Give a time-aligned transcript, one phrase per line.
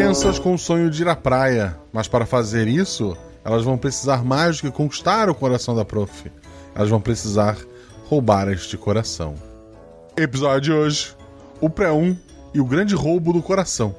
[0.00, 3.14] crianças com o sonho de ir à praia, mas para fazer isso,
[3.44, 6.32] elas vão precisar mais do que conquistar o coração da prof.
[6.74, 7.58] Elas vão precisar
[8.06, 9.34] roubar este coração.
[10.16, 11.14] Episódio de hoje:
[11.60, 12.16] o pré-1
[12.54, 13.94] e o grande roubo do coração.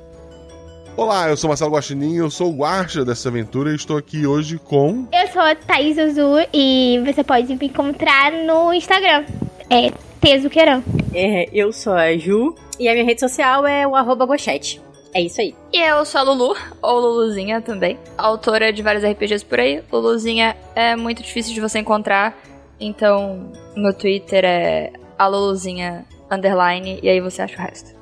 [0.98, 4.58] Olá, eu sou Marcelo Guaxinim, eu sou o guarda dessa aventura e estou aqui hoje
[4.58, 5.08] com...
[5.14, 9.24] Eu sou a Thaís Azul e você pode me encontrar no Instagram.
[9.70, 10.84] É Tezuqueirão.
[11.14, 14.82] É, eu sou a Ju e a minha rede social é o arroba Gochete.
[15.14, 15.54] É isso aí.
[15.74, 19.84] E eu sou a Lulu, ou Luluzinha também, autora de vários RPGs por aí.
[19.92, 22.38] Luluzinha é muito difícil de você encontrar,
[22.80, 28.02] então meu Twitter é a Luluzinha underline e aí você acha o resto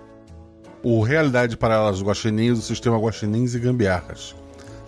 [0.83, 4.35] o Realidade Paralela dos Guaxinins do sistema Guaxinins e Gambiarras.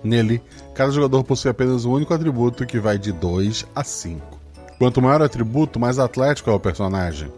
[0.03, 0.41] Nele,
[0.73, 4.40] cada jogador possui apenas um único atributo que vai de 2 a 5.
[4.79, 7.31] Quanto maior o atributo, mais atlético é o personagem.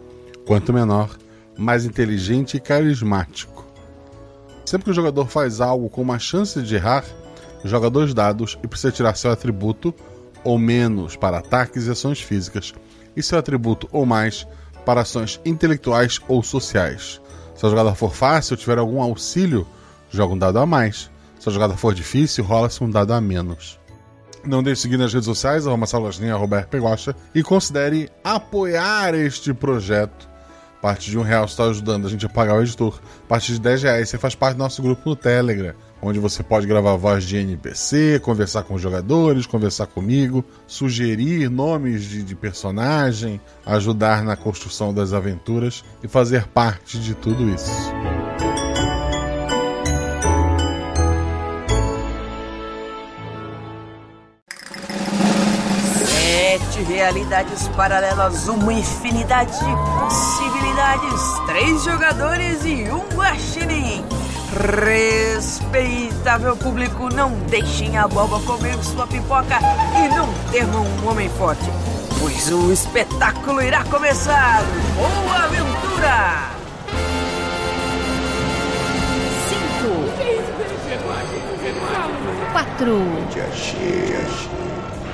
[0.46, 1.10] Quanto menor,
[1.58, 3.53] mais inteligente e carismático.
[4.64, 7.04] Sempre que o jogador faz algo com uma chance de errar,
[7.64, 9.94] joga dois dados e precisa tirar seu atributo
[10.42, 12.72] ou menos para ataques e ações físicas,
[13.16, 14.46] e seu atributo ou mais
[14.84, 17.20] para ações intelectuais ou sociais.
[17.54, 19.66] Se a jogada for fácil, tiver algum auxílio,
[20.10, 21.10] joga um dado a mais.
[21.38, 23.78] Se a jogada for difícil, rola-se um dado a menos.
[24.44, 26.68] Não deixe de seguir nas redes sociais, arroba salosninha, arroba
[27.34, 30.33] e considere apoiar este projeto.
[30.84, 33.00] A partir de um real você está ajudando a gente a pagar o editor.
[33.24, 36.42] A partir de 10 reais você faz parte do nosso grupo no Telegram onde você
[36.42, 42.34] pode gravar voz de NPC, conversar com os jogadores, conversar comigo, sugerir nomes de, de
[42.34, 47.72] personagem, ajudar na construção das aventuras e fazer parte de tudo isso.
[56.86, 60.63] Realidades paralelas, uma infinidade de possibilidades,
[61.46, 64.04] três jogadores e um guaxinim.
[64.84, 69.58] Respeitável público, não deixem a boba comer sua pipoca
[70.04, 71.70] e não temam um homem forte,
[72.20, 74.62] pois o espetáculo irá começar!
[74.96, 76.50] Boa aventura!
[79.48, 80.10] Cinco,
[82.52, 83.00] quatro,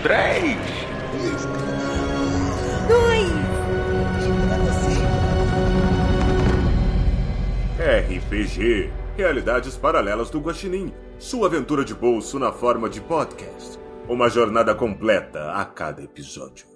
[0.03, 0.57] três,
[2.89, 3.31] dois,
[7.81, 13.79] RPG Realidades Paralelas do Guaxinim, sua aventura de bolso na forma de podcast.
[14.07, 16.67] Uma jornada completa a cada episódio.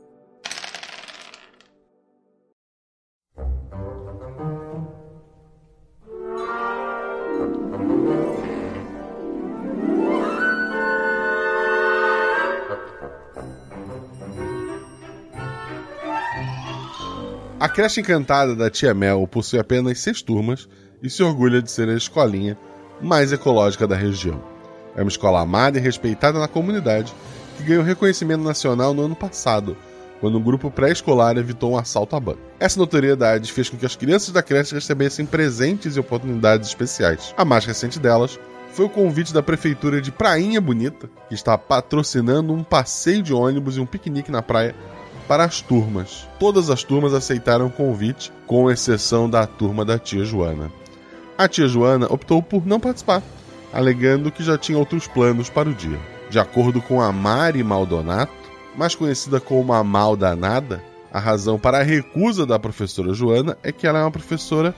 [17.61, 20.67] A creche encantada da Tia Mel possui apenas seis turmas
[21.03, 22.57] e se orgulha de ser a escolinha
[23.01, 24.41] mais ecológica da região.
[24.97, 27.13] É uma escola amada e respeitada na comunidade
[27.57, 29.77] que ganhou reconhecimento nacional no ano passado,
[30.21, 32.41] quando um grupo pré-escolar evitou um assalto à banca.
[32.59, 37.35] Essa notoriedade fez com que as crianças da creche recebessem presentes e oportunidades especiais.
[37.37, 38.39] A mais recente delas
[38.73, 43.77] foi o convite da prefeitura de Prainha Bonita, que está patrocinando um passeio de ônibus
[43.77, 44.75] e um piquenique na praia
[45.29, 46.29] para as turmas.
[46.39, 50.71] Todas as turmas aceitaram o convite, com exceção da turma da tia Joana.
[51.37, 53.21] A tia Joana optou por não participar,
[53.73, 55.99] alegando que já tinha outros planos para o dia.
[56.31, 58.33] De acordo com a Mari Maldonato,
[58.77, 60.81] mais conhecida como a Mal Danada,
[61.13, 64.73] a razão para a recusa da professora Joana é que ela é uma professora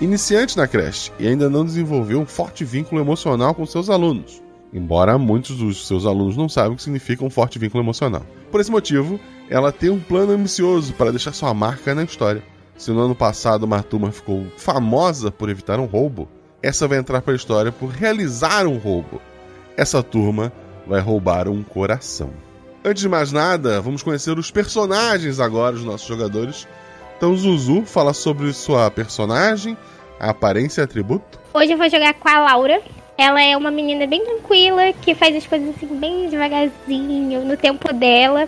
[0.00, 4.40] iniciante na creche e ainda não desenvolveu um forte vínculo emocional com seus alunos,
[4.72, 8.22] embora muitos dos seus alunos não saibam o que significa um forte vínculo emocional.
[8.52, 9.18] Por esse motivo,
[9.50, 12.42] ela tem um plano ambicioso para deixar sua marca na história.
[12.76, 16.28] Se no ano passado uma turma ficou famosa por evitar um roubo,
[16.62, 19.20] essa vai entrar para a história por realizar um roubo.
[19.76, 20.52] Essa turma
[20.86, 22.30] vai roubar um coração.
[22.84, 26.68] Antes de mais nada, vamos conhecer os personagens agora, os nossos jogadores.
[27.16, 29.76] Então, Zuzu fala sobre sua personagem,
[30.20, 31.40] a aparência e atributo.
[31.52, 32.80] Hoje eu vou jogar com a Laura.
[33.18, 37.92] Ela é uma menina bem tranquila, que faz as coisas assim bem devagarzinho, no tempo
[37.92, 38.46] dela.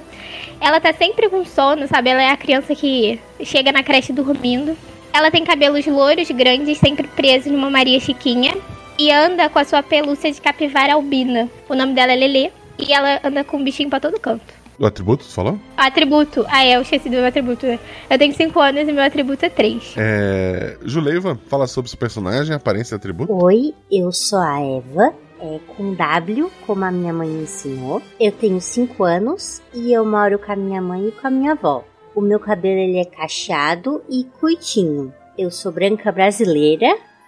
[0.60, 2.10] Ela tá sempre com sono, sabe?
[2.10, 4.76] Ela é a criança que chega na creche dormindo.
[5.12, 8.54] Ela tem cabelos louros, grandes, sempre presos numa Maria Chiquinha.
[8.98, 11.48] E anda com a sua pelúcia de capivara albina.
[11.68, 12.50] O nome dela é Lelê.
[12.78, 14.57] E ela anda com um bichinho pra todo canto.
[14.78, 15.58] O atributo, tu falou?
[15.76, 16.44] Atributo.
[16.48, 17.66] Ah, é, eu esqueci do meu atributo.
[17.66, 19.94] Eu tenho 5 anos e meu atributo é 3.
[19.96, 20.78] É.
[20.84, 23.32] Juleiva, fala sobre seu personagem, aparência e atributo.
[23.32, 28.00] Oi, eu sou a Eva é, com W, como a minha mãe me ensinou.
[28.20, 31.52] Eu tenho 5 anos e eu moro com a minha mãe e com a minha
[31.52, 31.84] avó.
[32.14, 35.12] O meu cabelo ele é cacheado e curtinho.
[35.36, 36.86] Eu sou branca brasileira.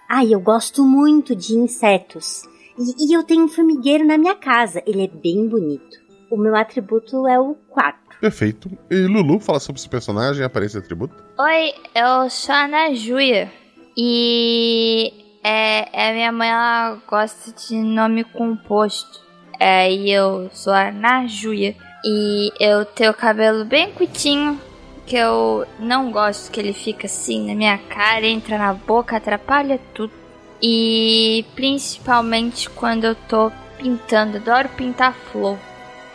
[0.09, 2.43] Ai, ah, eu gosto muito de insetos.
[2.77, 4.81] E, e eu tenho um formigueiro na minha casa.
[4.85, 6.00] Ele é bem bonito.
[6.31, 7.99] O meu atributo é o 4.
[8.21, 8.71] Perfeito.
[8.89, 11.13] E Lulu, fala sobre esse personagem, aparece atributo.
[11.37, 13.51] Oi, eu sou a Ana Júlia.
[13.97, 15.11] E
[15.43, 19.19] é, é, minha mãe ela gosta de nome composto.
[19.59, 21.75] É, e eu sou a Ana Júlia.
[22.05, 24.57] E eu tenho o cabelo bem curtinho.
[25.05, 29.77] Que eu não gosto que ele fica assim na minha cara, entra na boca, atrapalha
[29.93, 30.13] tudo.
[30.61, 35.57] E principalmente quando eu tô pintando, adoro pintar flor.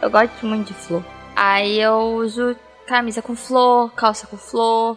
[0.00, 1.04] Eu gosto muito de flor.
[1.34, 2.56] Aí eu uso
[2.86, 4.96] camisa com flor, calça com flor,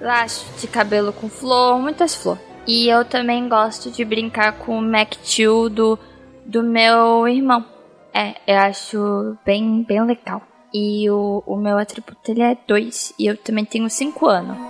[0.00, 2.42] laço de cabelo com flor, muitas flores.
[2.66, 5.98] E eu também gosto de brincar com o Mac Chill do,
[6.44, 7.64] do meu irmão.
[8.12, 10.42] É, eu acho bem, bem legal.
[10.72, 14.69] E o, o meu atributo ele é 2 e eu também tenho 5 anos.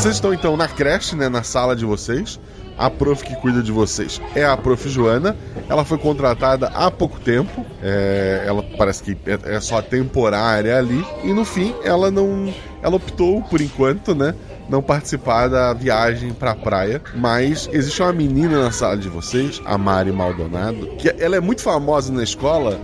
[0.00, 2.40] Vocês estão então na creche, né, na sala de vocês.
[2.78, 5.36] A prof que cuida de vocês é a prof Joana.
[5.68, 7.66] Ela foi contratada há pouco tempo.
[7.82, 11.04] É, ela parece que é, é só temporária ali.
[11.22, 12.50] E no fim, ela não.
[12.82, 14.34] Ela optou, por enquanto, né?
[14.70, 17.02] Não participar da viagem pra praia.
[17.14, 21.60] Mas existe uma menina na sala de vocês, a Mari Maldonado, que ela é muito
[21.60, 22.80] famosa na escola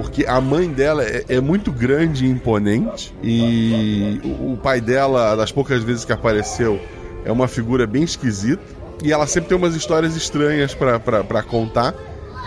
[0.00, 5.36] porque a mãe dela é, é, muito grande e imponente e o, o, pai dela,
[5.36, 6.80] das poucas vezes que apareceu,
[7.22, 8.62] é uma figura bem esquisita
[9.04, 11.94] e ela sempre tem umas histórias estranhas para contar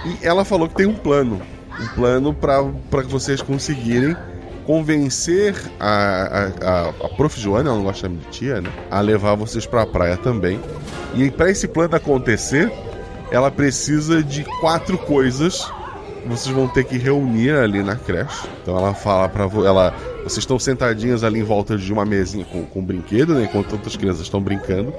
[0.03, 1.41] e ela falou que tem um plano,
[1.79, 2.61] um plano para
[3.03, 4.17] vocês conseguirem
[4.65, 7.39] convencer a, a, a, a prof.
[7.39, 8.69] Joana, ela não gosta de tia, né?
[8.89, 10.59] A levar vocês para a praia também.
[11.13, 12.71] E para esse plano acontecer,
[13.29, 15.69] ela precisa de quatro coisas
[16.25, 18.47] vocês vão ter que reunir ali na creche.
[18.61, 19.93] Então ela fala para ela,
[20.23, 23.43] vocês estão sentadinhas ali em volta de uma mesinha com, com um brinquedo, né?
[23.43, 24.93] Enquanto outras crianças estão brincando.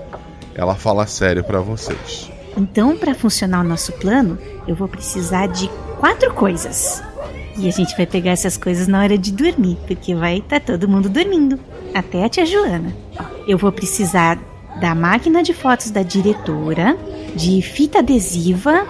[0.54, 2.30] Ela fala sério para vocês.
[2.56, 4.38] Então, para funcionar o nosso plano,
[4.68, 5.68] eu vou precisar de
[5.98, 7.02] quatro coisas.
[7.56, 10.72] E a gente vai pegar essas coisas na hora de dormir, porque vai estar tá
[10.72, 11.58] todo mundo dormindo,
[11.92, 12.94] até a tia Joana.
[13.46, 14.38] Eu vou precisar
[14.80, 16.96] da máquina de fotos da diretora,
[17.34, 18.86] de fita adesiva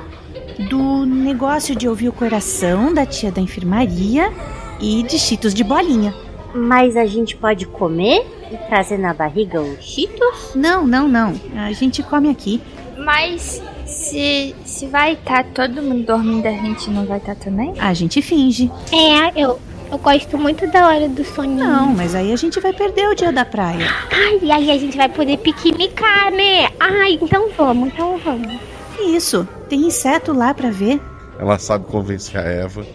[0.58, 4.32] do negócio de ouvir o coração da tia da enfermaria
[4.80, 6.14] e de cheetos de bolinha.
[6.54, 10.54] Mas a gente pode comer e trazer na barriga os cheetos?
[10.54, 11.34] Não, não, não.
[11.56, 12.60] A gente come aqui.
[12.96, 17.44] Mas se, se vai estar tá todo mundo dormindo, a gente não vai estar tá
[17.44, 17.74] também?
[17.78, 18.70] A gente finge.
[18.92, 19.58] É, eu,
[19.90, 21.64] eu gosto muito da hora do soninho.
[21.64, 23.86] Não, mas aí a gente vai perder o dia da praia.
[24.10, 26.68] Ai, e aí a gente vai poder piquenicar, né?
[26.78, 28.73] Ai, então vamos, então vamos.
[29.00, 31.00] Isso, tem inseto lá para ver.
[31.38, 32.86] Ela sabe convencer a Eva.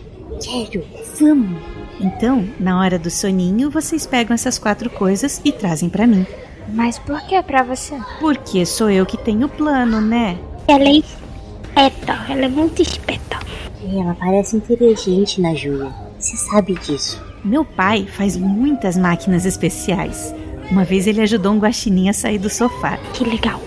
[0.41, 0.83] Quero,
[1.19, 1.61] vamos.
[1.99, 6.25] Então, na hora do soninho, vocês pegam essas quatro coisas e trazem para mim.
[6.73, 7.97] Mas por que para você?
[8.19, 10.37] Porque sou eu que tenho o plano, né?
[10.67, 13.39] Ela é esperta, ela é muito esperta.
[13.83, 15.93] Ela parece inteligente na Júlia.
[16.17, 17.21] Você sabe disso.
[17.43, 20.33] Meu pai faz muitas máquinas especiais.
[20.69, 22.97] Uma vez ele ajudou um guaxinim a sair do sofá.
[23.13, 23.59] Que legal.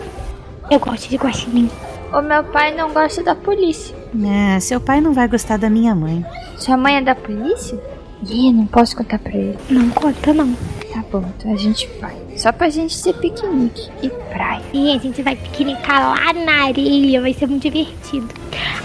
[0.71, 1.69] Eu gosto de guaxinim.
[2.12, 3.97] O meu pai não gosta da polícia.
[4.23, 6.25] É, seu pai não vai gostar da minha mãe.
[6.59, 7.81] Sua mãe é da polícia?
[8.28, 9.59] Ih, não posso contar pra ele.
[9.71, 10.54] Não conta, não.
[10.92, 12.14] Tá bom, então a gente vai.
[12.37, 14.62] Só pra gente ser piquenique e praia.
[14.73, 18.28] E a gente vai piquenicar lá na areia, vai ser muito divertido.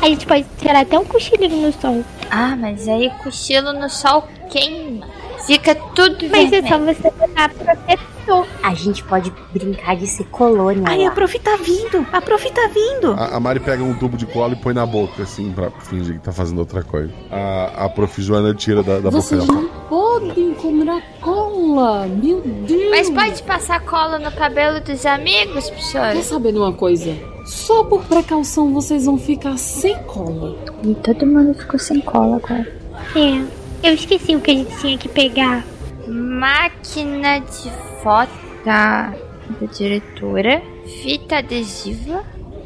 [0.02, 2.04] A gente pode tirar até um cochilinho no sol.
[2.32, 5.06] Ah, mas aí cochilo no sol queima.
[5.48, 6.66] Fica tudo Mas vermelho.
[6.66, 8.46] é só você botar protetor.
[8.62, 10.84] A gente pode brincar de ser colônia.
[10.86, 11.08] Ai, lá.
[11.08, 12.06] a prof tá vindo!
[12.12, 13.14] A prof tá vindo!
[13.14, 16.16] A, a Mari pega um tubo de cola e põe na boca, assim, pra fingir
[16.16, 17.14] que tá fazendo outra coisa.
[17.32, 18.22] A, a prof.
[18.22, 19.62] Joana tira da, da boca Vocês dela.
[19.62, 22.06] não podem comer a cola!
[22.08, 22.90] Meu Deus!
[22.90, 26.24] Mas pode passar cola no cabelo dos amigos, Quer professora?
[26.24, 27.16] saber de uma coisa?
[27.46, 30.58] Só por precaução vocês vão ficar sem cola.
[30.84, 32.68] E todo mundo ficou sem cola agora.
[33.16, 33.67] É.
[33.88, 35.64] Eu esqueci o que a gente tinha que pegar.
[36.08, 37.72] Máquina de
[38.04, 38.32] foto
[38.66, 39.14] da,
[39.60, 40.62] da diretora.
[41.02, 42.24] Fita adesiva.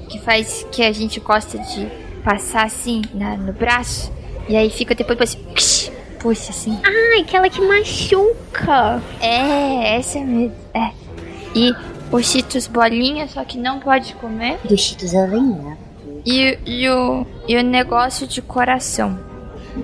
[0.09, 1.87] Que faz que a gente gosta de
[2.23, 4.11] passar assim na- no braço.
[4.49, 6.77] E aí fica depois, depois puxa assim.
[6.83, 9.01] Ai, aquela que machuca.
[9.21, 10.55] É, essa é mesmo.
[10.73, 10.91] É.
[11.55, 11.71] E
[12.11, 14.57] os cheetos bolinha, só que não pode comer.
[14.65, 15.77] Do Cheetos eu lembro.
[16.25, 19.17] E, e, o, e o negócio de coração.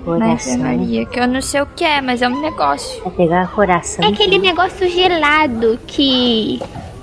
[0.04, 0.54] Coração.
[0.54, 1.06] enfermaria.
[1.06, 3.02] Que eu não sei o que é, mas é um negócio.
[3.02, 4.04] Vai pegar coração.
[4.04, 6.60] É aquele negócio gelado que.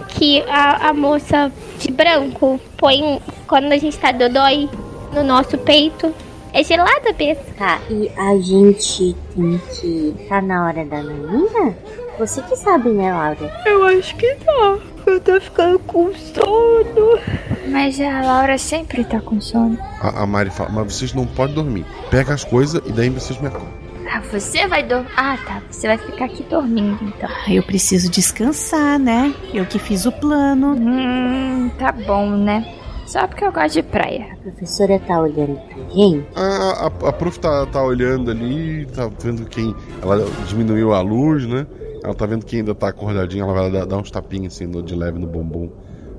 [0.10, 4.70] que a, a moça de branco põe quando a gente tá dodói
[5.14, 6.14] no nosso peito.
[6.54, 7.42] É gelada, Bessa.
[7.58, 10.16] Tá, e a gente tem que.
[10.30, 11.78] Tá na hora da naninha?
[12.18, 13.62] Você que sabe, né, Laura?
[13.66, 14.78] Eu acho que tá.
[15.06, 17.20] Eu tô ficando com sono.
[17.68, 19.78] Mas a Laura sempre tá com sono.
[20.02, 21.86] A, a Mari fala, mas vocês não podem dormir.
[22.10, 23.70] Pega as coisas e daí vocês me acordam.
[24.12, 25.10] Ah, você vai dormir.
[25.18, 25.62] Ah, tá.
[25.70, 27.30] Você vai ficar aqui dormindo, então.
[27.30, 29.34] Ah, Eu preciso descansar, né?
[29.54, 30.76] Eu que fiz o plano.
[30.76, 32.66] Hum, tá bom, né?
[33.06, 34.28] Só porque eu gosto de praia.
[34.34, 36.26] A professora tá olhando pra gente?
[36.36, 39.76] A, a, a prof tá, tá olhando ali, tá vendo quem.
[40.02, 41.68] Ela diminuiu a luz, né?
[42.06, 44.84] Ela tá vendo quem ainda tá acordadinho, ela vai dar, dar uns tapinhos assim no-
[44.84, 45.70] de leve no bumbum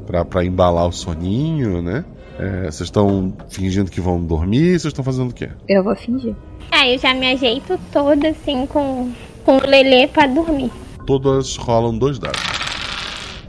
[0.06, 2.04] pra, pra embalar o soninho, né?
[2.38, 5.48] É, Vocês estão fingindo que vão dormir, vocês estão fazendo o quê?
[5.68, 6.34] Eu vou fingir.
[6.72, 9.12] Aí eu já me ajeito toda assim com,
[9.44, 10.70] com o Lelê pra dormir.
[11.06, 12.42] Todas rolam dois dados.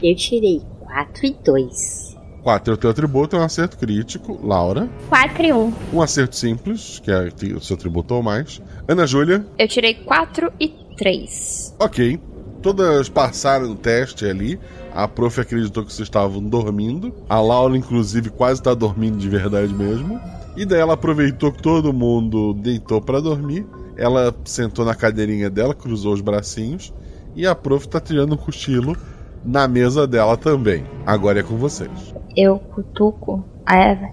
[0.02, 2.16] Eu tirei 4 e 2.
[2.42, 4.38] 4 é o teu atributo, é um acerto crítico.
[4.46, 4.88] Laura.
[5.08, 5.72] 4 e 1.
[5.92, 8.62] Um acerto simples, que é o seu atributo ou mais.
[8.86, 9.44] Ana Júlia.
[9.58, 11.76] Eu tirei 4 e 3.
[11.78, 12.20] Ok.
[12.60, 14.58] Todas passaram no teste ali.
[14.92, 17.14] A prof acreditou que vocês estavam dormindo.
[17.28, 20.20] A Laura, inclusive, quase está dormindo de verdade mesmo.
[20.56, 23.64] E daí ela aproveitou que todo mundo deitou para dormir.
[23.96, 26.92] Ela sentou na cadeirinha dela, cruzou os bracinhos.
[27.36, 28.96] E a prof tá tirando um cochilo
[29.44, 30.84] na mesa dela também.
[31.06, 32.12] Agora é com vocês.
[32.36, 34.08] Eu cutuco a Eva.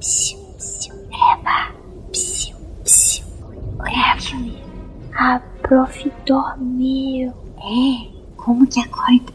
[0.00, 1.74] Psiu, psiu, Eva.
[2.10, 3.26] Psiu, psiu.
[5.20, 5.53] Eva.
[5.68, 7.32] Prof dormiu.
[7.58, 9.32] É, como que acorda?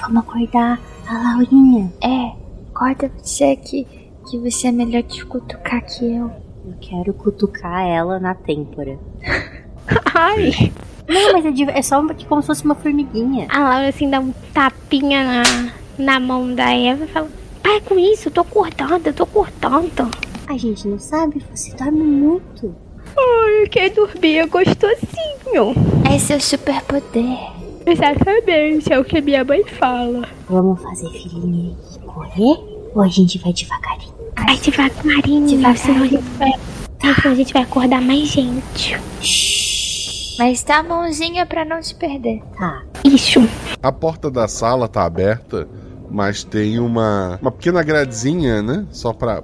[0.00, 1.92] Vamos acordar a Laurinha.
[2.00, 2.32] É,
[2.72, 3.84] acorda você que,
[4.28, 6.30] que você é melhor de cutucar que eu.
[6.64, 8.96] Eu quero cutucar ela na têmpora.
[10.14, 10.72] Ai.
[11.08, 13.48] Não, mas é, de- é só uma- como se fosse uma formiguinha.
[13.50, 17.28] A Laura assim dá um tapinha na, na mão da Eva e fala:
[17.60, 20.08] Para com isso, eu tô acordada, eu tô acordada.
[20.46, 22.72] A gente não sabe, você dorme muito.
[23.16, 25.74] Ai, quem dormir é gostosinho.
[26.10, 27.38] É seu superpoder.
[27.84, 30.28] Exatamente, é o que minha mãe fala.
[30.48, 32.72] Vamos fazer filhinha e correr?
[32.94, 34.14] Ou a gente vai devagarinho?
[34.36, 36.52] Ai, devagarinho, senão a gente vai,
[37.00, 39.00] senão a gente vai acordar mais gente.
[40.38, 42.42] Mas dá a mãozinha pra não se perder.
[42.56, 42.82] Tá.
[43.04, 43.40] Isso.
[43.82, 45.68] A porta da sala tá aberta,
[46.10, 48.86] mas tem uma, uma pequena gradezinha, né?
[48.90, 49.42] Só para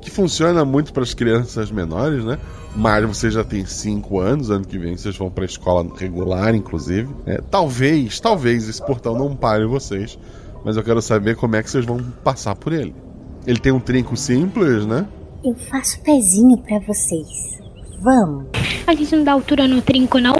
[0.00, 2.38] que funciona muito para as crianças menores, né?
[2.74, 7.08] Mas você já tem 5 anos, ano que vem vocês vão para escola regular, inclusive.
[7.26, 10.18] É, talvez, talvez esse portão não pare vocês,
[10.64, 12.94] mas eu quero saber como é que vocês vão passar por ele.
[13.46, 15.06] Ele tem um trinco simples, né?
[15.42, 17.58] Eu faço pezinho pra vocês.
[18.00, 18.46] Vamos.
[18.86, 20.34] A gente não dá altura no trinco, não?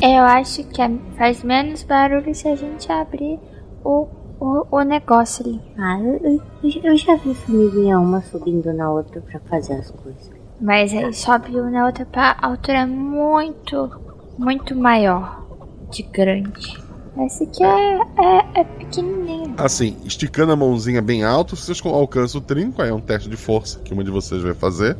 [0.00, 3.38] Eu acho que é- faz menos barulho se a gente abrir
[3.84, 4.06] o,
[4.40, 5.60] o, o negócio ali.
[5.76, 10.30] Ah, eu, eu- eu já vi formiguinha uma subindo na outra pra fazer as coisas.
[10.62, 13.90] Mas aí sobe uma na outra pra altura muito,
[14.38, 15.44] muito maior
[15.90, 16.80] de grande.
[17.26, 19.54] Esse aqui é, é, é pequenininho.
[19.58, 23.36] Assim, esticando a mãozinha bem alto, vocês alcançam o trinco, aí é um teste de
[23.36, 24.96] força que uma de vocês vai fazer.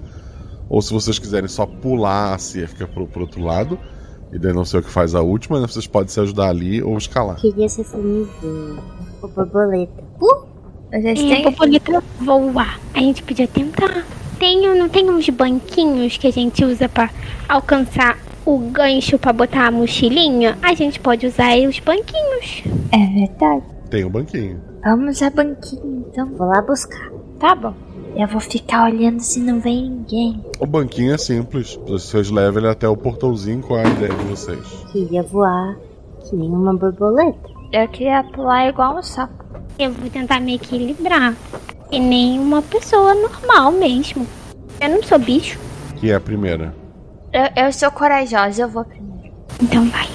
[0.69, 3.79] Ou se vocês quiserem só pular a cerca pro, pro outro lado,
[4.33, 5.67] e daí não sei o que faz a última, né?
[5.67, 7.37] Vocês podem se ajudar ali ou escalar.
[7.37, 8.83] Queria ser formiguinha.
[9.23, 10.03] Ou borboleta.
[10.21, 10.47] Uh!
[10.91, 11.43] Vocês É, têm...
[11.45, 12.67] borboleta voa.
[12.95, 14.05] A gente podia tentar.
[14.43, 17.09] Tem, não tem uns banquinhos que a gente usa pra
[17.49, 20.59] alcançar o gancho pra botar a mochilinha?
[20.61, 22.65] A gente pode usar aí os banquinhos.
[22.91, 23.63] É verdade.
[23.89, 24.61] Tem um banquinho.
[24.83, 26.27] Vamos a banquinho, então.
[26.35, 27.09] Vou lá buscar.
[27.39, 27.73] Tá bom.
[28.17, 30.45] Eu vou ficar olhando se não vem ninguém.
[30.59, 31.79] O banquinho é simples.
[31.87, 34.59] Vocês levam ele até o portãozinho com a ideia de vocês.
[34.91, 35.79] Queria voar
[36.29, 37.49] que nem uma borboleta.
[37.73, 39.45] Eu queria pular igual um sapo.
[39.79, 41.33] Eu vou tentar me equilibrar.
[41.93, 44.27] E nem uma pessoa normal mesmo.
[44.81, 45.59] Eu não sou bicho.
[45.97, 46.75] Que é a primeira.
[47.33, 49.33] Eu, eu sou corajosa, eu vou primeiro.
[49.63, 50.09] Então vai.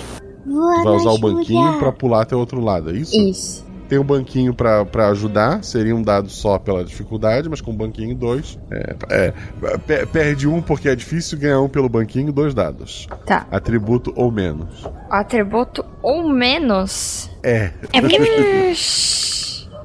[0.45, 3.15] Voa, Vai usar o banquinho pra pular até o outro lado, é isso?
[3.15, 3.67] Isso.
[3.87, 8.13] Tem um banquinho pra pra ajudar, seria um dado só pela dificuldade, mas com banquinho
[8.15, 8.59] dois.
[8.69, 9.33] É, é,
[9.77, 13.07] pe- perde um porque é difícil, ganha um pelo banquinho, dois dados.
[13.25, 13.47] Tá.
[13.49, 14.85] Atributo ou menos.
[15.09, 17.29] Atributo ou menos.
[17.41, 17.71] É.
[17.93, 18.19] É porque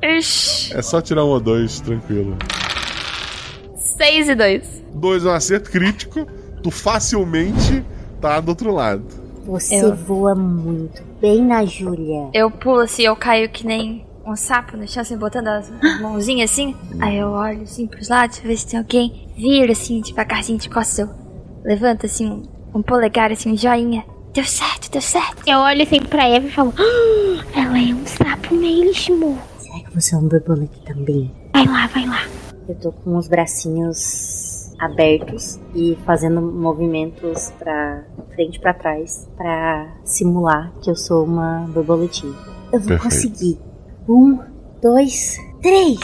[0.03, 0.75] Ixi.
[0.77, 2.37] É só tirar um ou dois, tranquilo.
[3.77, 4.83] 6 e 2.
[4.95, 6.27] Dois é um acerto crítico,
[6.63, 7.85] tu facilmente
[8.21, 9.05] tá do outro lado.
[9.47, 11.03] Você Eu- voa muito.
[11.21, 12.29] Bem na Júlia.
[12.35, 16.51] Eu pulo assim, eu caio que nem um sapo no chão, assim, botando as mãozinhas
[16.51, 16.77] assim.
[17.01, 19.29] Aí eu olho assim pros lados, ver se tem alguém.
[19.37, 20.99] Vira assim, devagarzinho de costas.
[21.09, 21.11] Eu
[21.65, 22.43] levanto assim um,
[22.75, 24.05] um polegar, assim, um joinha.
[24.33, 25.43] Deu certo, deu certo.
[25.47, 29.39] Eu olho assim pra Eva e falo: "Ah, ela é um sapo mesmo.
[29.95, 31.31] Você é um borboleta também?
[31.53, 32.27] Vai lá, vai lá.
[32.67, 38.03] Eu tô com os bracinhos abertos e fazendo movimentos pra
[38.35, 42.33] frente e pra trás pra simular que eu sou uma borboletinha.
[42.73, 43.03] Eu vou Perfeito.
[43.03, 43.59] conseguir.
[44.09, 44.39] Um,
[44.81, 45.99] dois, três!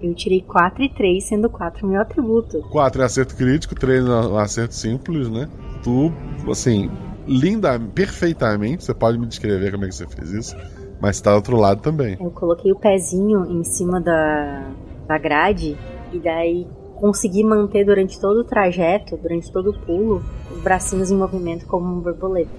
[0.00, 2.60] Eu tirei 4 e 3, sendo 4 meu atributo.
[2.70, 5.48] 4 é acerto crítico, 3 é um acerto simples, né?
[5.82, 6.12] Tu,
[6.50, 6.90] assim,
[7.26, 10.56] linda, perfeitamente, você pode me descrever como é que você fez isso,
[11.02, 12.16] mas tá do outro lado também.
[12.20, 14.70] Eu coloquei o pezinho em cima da,
[15.08, 15.76] da grade
[16.12, 21.16] e daí consegui manter durante todo o trajeto, durante todo o pulo, os bracinhos em
[21.16, 22.52] movimento como um borboleta.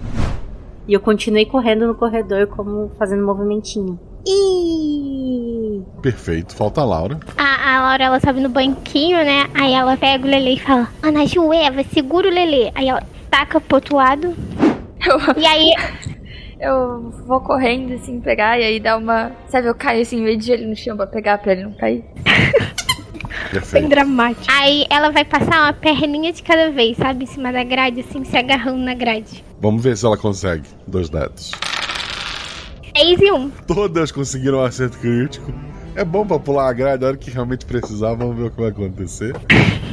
[0.85, 3.97] E eu continuei correndo no corredor como fazendo movimentinho.
[4.27, 7.19] E Perfeito, falta a Laura.
[7.37, 9.49] A, a Laura, ela sobe no banquinho, né?
[9.53, 12.69] Aí ela pega o Lele e fala: Ana Ju, Eva, segura o Lele.
[12.75, 14.35] Aí ela taca pro outro lado.
[15.37, 15.73] E aí,
[16.63, 19.33] Eu vou correndo, assim, pegar e aí dá uma.
[19.49, 22.05] Sabe, eu caio assim, meio de ele no chão pra pegar pra ele não cair.
[23.69, 24.45] bem dramático.
[24.47, 27.25] Aí ela vai passar uma perninha de cada vez, sabe?
[27.25, 29.43] Em cima da grade, assim, se agarrando na grade.
[29.59, 30.63] Vamos ver se ela consegue.
[30.87, 31.51] Dois dados.
[32.95, 33.49] Seis e um.
[33.67, 35.53] Todas conseguiram um acerto crítico.
[35.97, 38.61] É bom pra pular a grade a hora que realmente precisar, vamos ver o que
[38.61, 39.35] vai acontecer.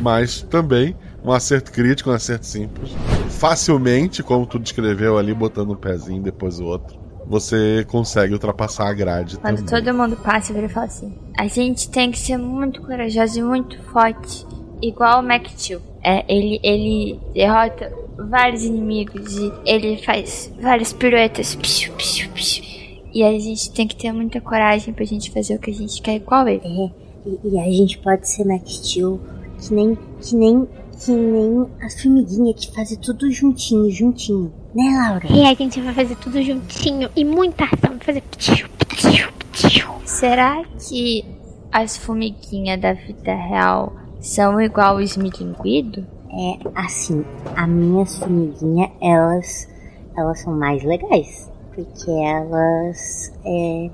[0.00, 2.92] Mas também um acerto crítico, um acerto simples.
[3.28, 8.92] Facilmente, como tu descreveu ali, botando um pezinho depois o outro, você consegue ultrapassar a
[8.92, 9.84] grade Quando também.
[9.84, 13.80] todo mundo passa, ele fala assim: A gente tem que ser muito corajoso e muito
[13.84, 14.46] forte,
[14.82, 15.80] igual o Mac Steel.
[16.02, 17.92] É, ele, ele derrota
[18.28, 21.54] vários inimigos e ele faz várias piruetas.
[21.54, 22.64] Psiu, psiu, psiu.
[23.12, 26.00] E a gente tem que ter muita coragem pra gente fazer o que a gente
[26.00, 26.62] quer igual ele.
[26.64, 26.90] É,
[27.26, 29.20] e, e a gente pode ser Max Steel
[29.60, 30.66] que nem, que nem,
[31.04, 34.52] que nem as formiguinhas que fazem tudo juntinho, juntinho.
[34.75, 35.26] Né, Laura?
[35.30, 37.97] E a gente vai fazer tudo juntinho e muita ação.
[37.97, 38.23] Vai fazer.
[38.23, 39.88] ptiu, ptiu, ptiu.
[40.04, 41.24] Será que
[41.72, 46.07] as formiguinhas da vida real são igual o esmilinguido?
[46.33, 47.24] É, assim,
[47.57, 49.68] as minhas formiguinhas, elas,
[50.16, 51.51] elas são mais legais.
[51.74, 53.90] Porque elas, é,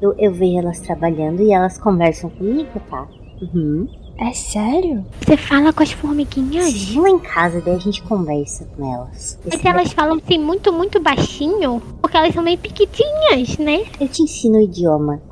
[0.00, 3.06] eu, eu vejo elas trabalhando e elas conversam comigo, tá?
[3.42, 3.86] Uhum.
[4.20, 5.06] É sério?
[5.24, 6.72] Você fala com as formiguinhas?
[6.72, 9.38] Sim, lá em casa, daí a gente conversa com elas.
[9.44, 13.84] Mas elas falam assim muito, muito baixinho, porque elas são meio piquitinhas, né?
[14.00, 15.22] Eu te ensino o idioma.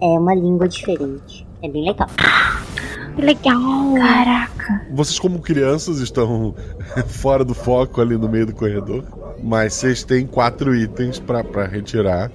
[0.00, 1.46] É uma língua diferente.
[1.62, 2.08] É bem legal.
[3.18, 3.94] Legal.
[3.94, 4.86] Caraca.
[4.92, 6.54] Vocês, como crianças, estão
[7.06, 9.04] fora do foco ali no meio do corredor.
[9.42, 12.32] Mas vocês têm quatro itens pra retirar.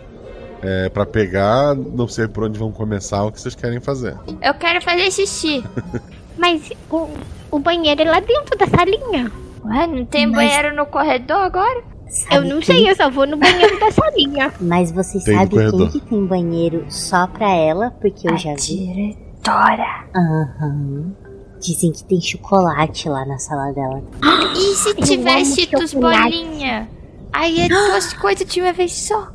[0.65, 4.15] É, para pegar, não sei por onde vão começar, o que vocês querem fazer.
[4.41, 5.63] Eu quero fazer xixi.
[6.37, 7.07] Mas o,
[7.51, 9.31] o banheiro é lá dentro da salinha.
[9.63, 11.83] Ué, não tem Mas- banheiro no corredor agora?
[12.31, 14.53] Eu não sei, eu só vou no banheiro da salinha.
[14.61, 17.91] Mas você Tem sabe quem que tem banheiro só pra ela?
[17.99, 18.57] Porque eu A já vi.
[18.87, 20.05] diretora.
[20.15, 21.11] Aham.
[21.59, 24.01] Dizem que tem chocolate lá na sala dela.
[24.55, 26.87] E se Eu tiver Cheetos bolinha?
[27.33, 29.29] Aí é duas coisas de uma vez só.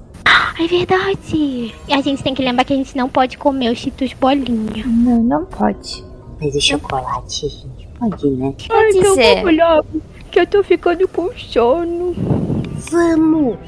[0.59, 1.75] É verdade.
[1.89, 4.85] E a gente tem que lembrar que a gente não pode comer os cheetos bolinha.
[4.87, 6.05] Não, não pode.
[6.41, 8.55] Mas o chocolate, gente, pode, né?
[8.57, 9.83] Quer dizer, olhar,
[10.31, 12.15] que eu tô ficando com sono.
[12.91, 13.59] Vamos!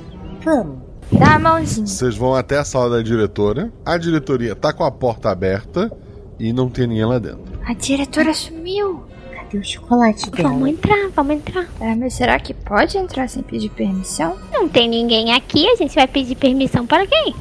[0.44, 0.92] Vamos!
[1.18, 1.87] dá a mãozinha.
[1.87, 3.72] Vocês vão até a sala da diretora.
[3.85, 5.92] A diretoria tá com a porta aberta
[6.38, 7.40] e não tem ninguém lá dentro.
[7.66, 9.05] A diretora sumiu.
[9.52, 10.48] Cadê o chocolate dela?
[10.48, 11.68] Vamos entrar, vamos entrar.
[11.78, 14.36] É, mas será que pode entrar sem pedir permissão?
[14.50, 17.34] Não tem ninguém aqui, a gente vai pedir permissão para quem?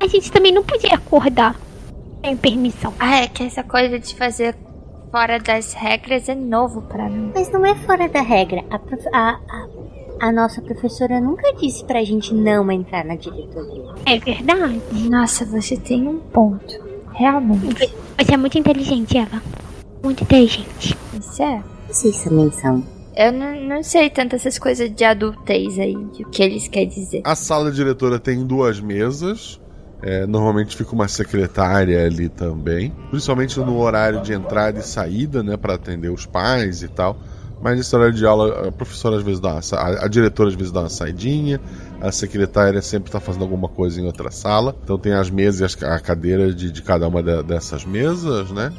[0.00, 1.54] A gente também não podia acordar
[2.24, 2.92] sem permissão.
[2.98, 4.56] Ah, é que essa coisa de fazer
[5.12, 7.30] fora das regras é novo pra mim.
[7.34, 8.64] Mas não é fora da regra.
[8.70, 13.92] A, prof- a, a, a nossa professora nunca disse pra gente não entrar na diretoria.
[14.06, 14.80] É verdade.
[15.08, 16.90] Nossa, você tem um ponto.
[17.14, 17.92] Realmente.
[18.18, 19.40] Você é muito inteligente, Eva.
[20.02, 20.96] Muito inteligente.
[21.18, 21.62] Isso é.
[21.88, 22.82] Vocês também são.
[23.14, 26.88] Eu não, não sei tanto essas coisas de adultez aí, de o que eles querem
[26.88, 27.20] dizer.
[27.24, 29.60] A sala da diretora tem duas mesas.
[30.02, 32.92] É, normalmente fica uma secretária ali também.
[33.10, 35.56] Principalmente no horário de entrada e saída, né?
[35.56, 37.16] Pra atender os pais e tal.
[37.60, 40.54] Mas nesse horário de aula, a professora às vezes dá uma, a, a diretora às
[40.56, 41.60] vezes dá uma saidinha.
[42.00, 44.74] A secretária sempre tá fazendo alguma coisa em outra sala.
[44.82, 48.72] Então tem as mesas e a cadeira de, de cada uma de- dessas mesas, né?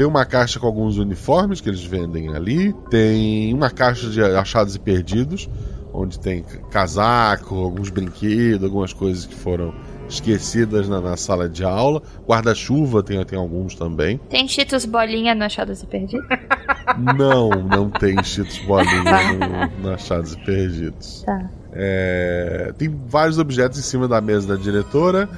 [0.00, 2.72] Tem uma caixa com alguns uniformes que eles vendem ali.
[2.88, 5.46] Tem uma caixa de achados e perdidos,
[5.92, 9.74] onde tem casaco, alguns brinquedos, algumas coisas que foram
[10.08, 12.00] esquecidas na, na sala de aula.
[12.26, 14.18] Guarda-chuva tem, tem alguns também.
[14.30, 16.24] Tem Cheetos bolinha no Achados e Perdido?
[17.14, 21.24] Não, não tem Cheetos bolinha no, no Achados e Perdidos.
[21.26, 21.50] Tá.
[21.74, 25.28] É, tem vários objetos em cima da mesa da diretora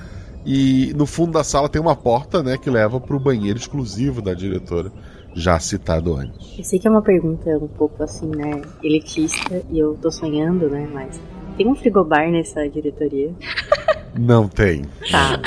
[0.45, 4.35] e no fundo da sala tem uma porta, né, que leva pro banheiro exclusivo da
[4.35, 4.91] diretora,
[5.35, 6.59] já citado antes.
[6.59, 10.69] Eu sei que é uma pergunta um pouco assim, né, elitista, e eu tô sonhando,
[10.69, 11.21] né, mas
[11.57, 13.33] tem um frigobar nessa diretoria?
[14.19, 14.83] Não tem.
[15.11, 15.41] Tá.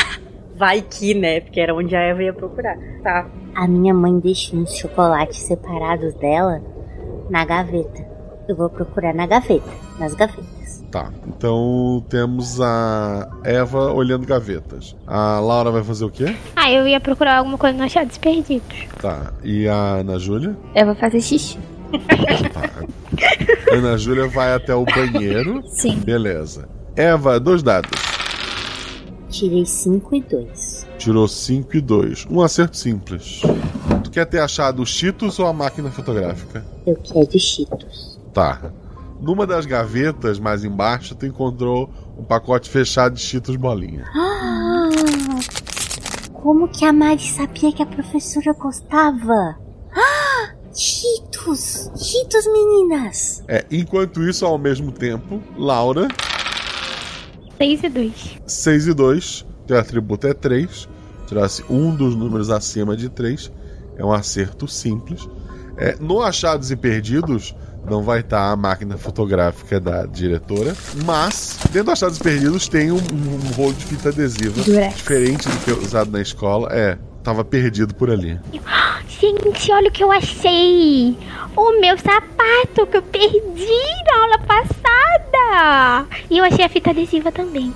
[0.56, 2.78] Vai que, né, porque era onde a Eva ia procurar.
[3.04, 3.30] Tá.
[3.54, 6.62] A minha mãe deixa uns chocolates separados dela
[7.30, 8.06] na gaveta.
[8.48, 10.55] Eu vou procurar na gaveta, nas gavetas.
[10.96, 11.12] Tá.
[11.28, 14.96] Então temos a Eva olhando gavetas.
[15.06, 16.34] A Laura vai fazer o quê?
[16.56, 18.88] Ah, eu ia procurar alguma coisa no Achados Perdidos.
[19.02, 19.34] Tá.
[19.44, 20.56] E a Ana Júlia?
[20.74, 21.60] Eu vou fazer xixi.
[23.70, 25.62] A Ana Júlia vai até o banheiro.
[25.68, 25.98] Sim.
[25.98, 26.70] Beleza.
[26.96, 28.00] Eva, dois dados.
[29.30, 30.88] Tirei 5 e 2.
[30.98, 32.26] Tirou 5 e 2.
[32.32, 33.42] Um acerto simples.
[34.02, 36.66] Tu quer ter achado os Cheetos ou a máquina fotográfica?
[36.88, 38.18] Eu quero Cheetos.
[38.34, 38.72] Tá.
[39.20, 44.06] Numa das gavetas mais embaixo, tu encontrou um pacote fechado de Cheetos bolinha.
[44.14, 44.90] Ah,
[46.34, 49.58] como que a Mari sabia que a professora gostava?
[49.94, 51.90] Ah, Cheetos!
[51.96, 53.44] Cheetos, meninas!
[53.48, 56.08] É, enquanto isso, ao mesmo tempo, Laura,
[57.58, 58.14] 6 e 2.
[58.46, 60.90] 6 e 2, teu atributo é 3.
[61.26, 63.52] Tirasse um dos números acima de 3,
[63.98, 65.28] é um acerto simples.
[65.78, 67.56] É, no Achados e Perdidos,
[67.90, 72.98] não vai estar a máquina fotográfica da diretora, mas dentro do Achados Perdidos tem um,
[72.98, 74.96] um rolo de fita adesiva Durex.
[74.96, 76.70] diferente do que é usado na escola.
[76.72, 78.40] É, tava perdido por ali.
[79.20, 81.18] Gente, olha o que eu achei!
[81.56, 86.06] O meu sapato que eu perdi na aula passada!
[86.30, 87.74] E eu achei a fita adesiva também.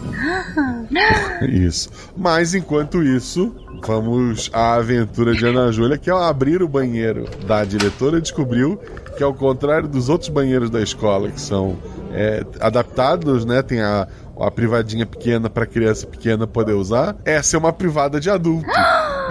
[1.48, 1.90] Isso.
[2.16, 7.64] Mas enquanto isso, vamos à aventura de Ana Júlia, que ao abrir o banheiro da
[7.64, 8.78] diretora descobriu
[9.16, 11.78] que ao contrário dos outros banheiros da escola, que são
[12.14, 13.62] é, adaptados, né?
[13.62, 14.08] Tem a,
[14.40, 17.16] a privadinha pequena para criança pequena poder usar.
[17.24, 18.68] Essa é uma privada de adulto.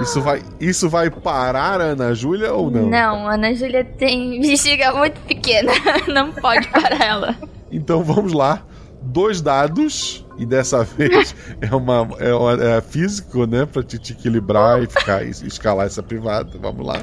[0.03, 2.89] Isso vai, isso vai parar a Ana Júlia ou não?
[2.89, 5.73] Não, a Ana Júlia tem bexiga muito pequena.
[6.13, 7.37] Não pode parar ela.
[7.71, 8.63] Então vamos lá.
[9.03, 10.25] Dois dados.
[10.39, 13.67] E dessa vez é uma é, uma- é físico, né?
[13.67, 16.51] Pra te, te equilibrar e ficar e escalar essa privada.
[16.61, 17.01] Vamos lá.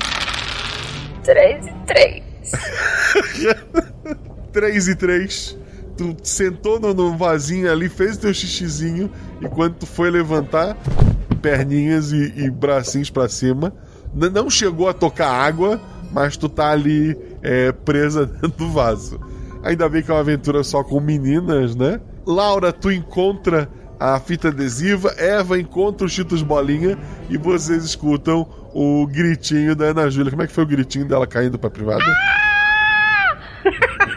[1.23, 2.23] 3 e 3.
[4.53, 5.57] 3 e 3.
[5.97, 9.09] Tu sentou no, no vasinho ali, fez teu xixizinho.
[9.41, 10.77] E quando tu foi levantar,
[11.45, 13.71] perninhas e, e bracinhos pra cima.
[14.15, 15.79] N- não chegou a tocar água,
[16.11, 19.19] mas tu tá ali é, presa dentro do vaso.
[19.63, 21.99] Ainda bem que é uma aventura só com meninas, né?
[22.25, 26.97] Laura, tu encontra a fita adesiva, Eva encontra o Cheetos Bolinha
[27.29, 30.31] e vocês escutam o gritinho da Ana Júlia.
[30.31, 32.03] Como é que foi o gritinho dela caindo pra privada?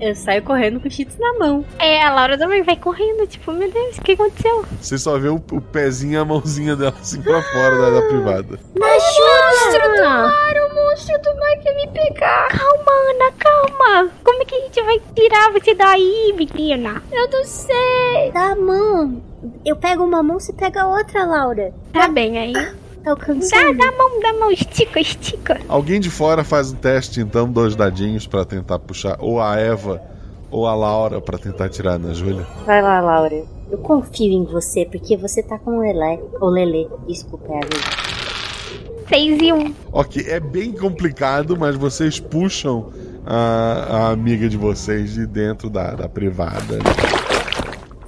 [0.00, 1.64] Eu saio correndo com o Cheetos na mão.
[1.78, 4.64] É, a Laura também vai correndo, tipo, meu Deus, o que aconteceu?
[4.80, 8.08] Você só vê o, o pezinho e a mãozinha dela assim pra fora da, da
[8.08, 8.58] privada.
[8.78, 12.48] Monstro do mar, o monstro do mar quer me pegar.
[12.48, 14.10] Calma, Ana, calma.
[14.24, 17.02] Como é que a gente vai tirar você daí, menina?
[17.12, 18.30] Eu não sei.
[18.32, 19.22] Dá a mão.
[19.64, 21.74] Eu pego uma mão, você pega a outra, Laura.
[21.92, 22.54] Tá bem aí.
[23.04, 23.78] Tá alcançando.
[23.78, 25.60] Dá, dá a mão, dá a mão, estica, estica.
[25.68, 30.02] Alguém de fora faz um teste, então, dois dadinhos pra tentar puxar, ou a Eva
[30.50, 32.46] ou a Laura pra tentar tirar a Ana Júlia.
[32.66, 33.44] Vai lá, Laura.
[33.70, 36.18] Eu confio em você, porque você tá com o Lelé.
[36.40, 38.10] O Lelê, desculpa, é a Lelê.
[39.08, 39.56] 6 e 1.
[39.56, 39.74] Um.
[39.92, 42.92] Ok, é bem complicado, mas vocês puxam
[43.26, 43.36] a,
[43.90, 46.78] a amiga de vocês de dentro da, da privada.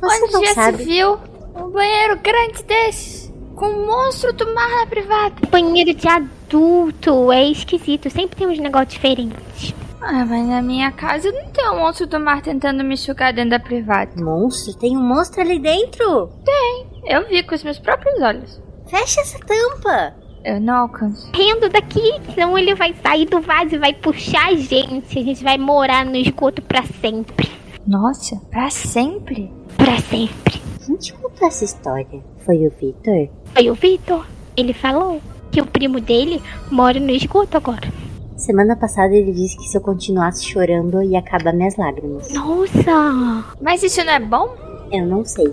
[0.01, 0.79] Você Onde já sabe?
[0.79, 1.19] se viu
[1.57, 3.22] um banheiro grande desses?
[3.63, 5.35] Com um monstro do mar na privada?
[5.49, 8.11] Banheiro de adulto, é esquisito.
[8.11, 9.73] Sempre tem uns negócios diferentes.
[10.01, 13.51] Ah, mas na minha casa não tem um monstro do mar tentando me sugar dentro
[13.51, 14.21] da privada.
[14.21, 14.77] Monstro?
[14.77, 16.29] Tem um monstro ali dentro?
[16.45, 16.87] Tem.
[17.05, 18.61] Eu vi com os meus próprios olhos.
[18.91, 20.13] Fecha essa tampa.
[20.45, 21.31] Eu não alcanço.
[21.33, 25.17] Rindo daqui, senão ele vai sair do vaso e vai puxar a gente.
[25.17, 27.49] A gente vai morar no esgoto pra sempre.
[27.87, 29.53] Nossa, pra sempre?
[29.77, 30.61] Pra sempre.
[30.85, 32.25] Quem te contou essa história?
[32.45, 33.29] Foi o Victor?
[33.55, 34.27] Foi o Vitor.
[34.57, 37.93] Ele falou que o primo dele mora no esgoto agora.
[38.37, 42.33] Semana passada ele disse que se eu continuasse chorando ia acabar minhas lágrimas.
[42.33, 43.45] Nossa!
[43.61, 44.57] Mas isso não é bom?
[44.91, 45.53] Eu não sei.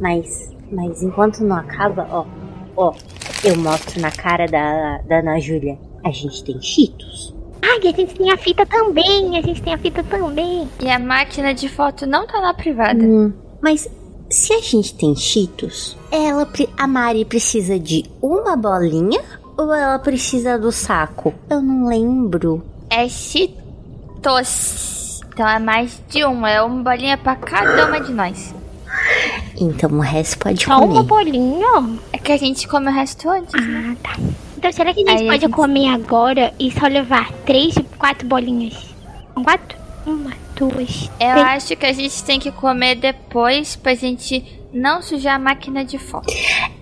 [0.00, 2.24] Mas, mas enquanto não acaba, ó,
[2.76, 2.94] ó,
[3.44, 5.78] eu mostro na cara da, da Ana Júlia.
[6.04, 7.34] A gente tem cheetos.
[7.62, 9.38] Ai, a gente tem a fita também.
[9.38, 10.68] A gente tem a fita também.
[10.80, 13.02] E a máquina de foto não tá na privada.
[13.02, 13.88] Hum, mas
[14.34, 19.20] se a gente tem cheetos, ela, a Mari precisa de uma bolinha
[19.56, 21.32] ou ela precisa do saco?
[21.48, 22.62] Eu não lembro.
[22.90, 25.20] é Cheetos.
[25.32, 28.54] Então é mais de um, é uma bolinha pra cada uma de nós.
[29.60, 31.30] Então o resto pode Só uma comer.
[31.30, 31.98] bolinha?
[32.12, 33.96] É que a gente come o resto antes, né?
[34.02, 34.16] Ah, tá.
[34.56, 37.74] Então será que a gente Aí a pode gente- comer agora e só levar três,
[37.98, 38.74] quatro bolinhas?
[39.34, 39.76] Quatro?
[40.06, 41.46] Uma, duas, Eu três.
[41.46, 45.98] acho que a gente tem que comer depois pra gente não sujar a máquina de
[45.98, 46.32] foto.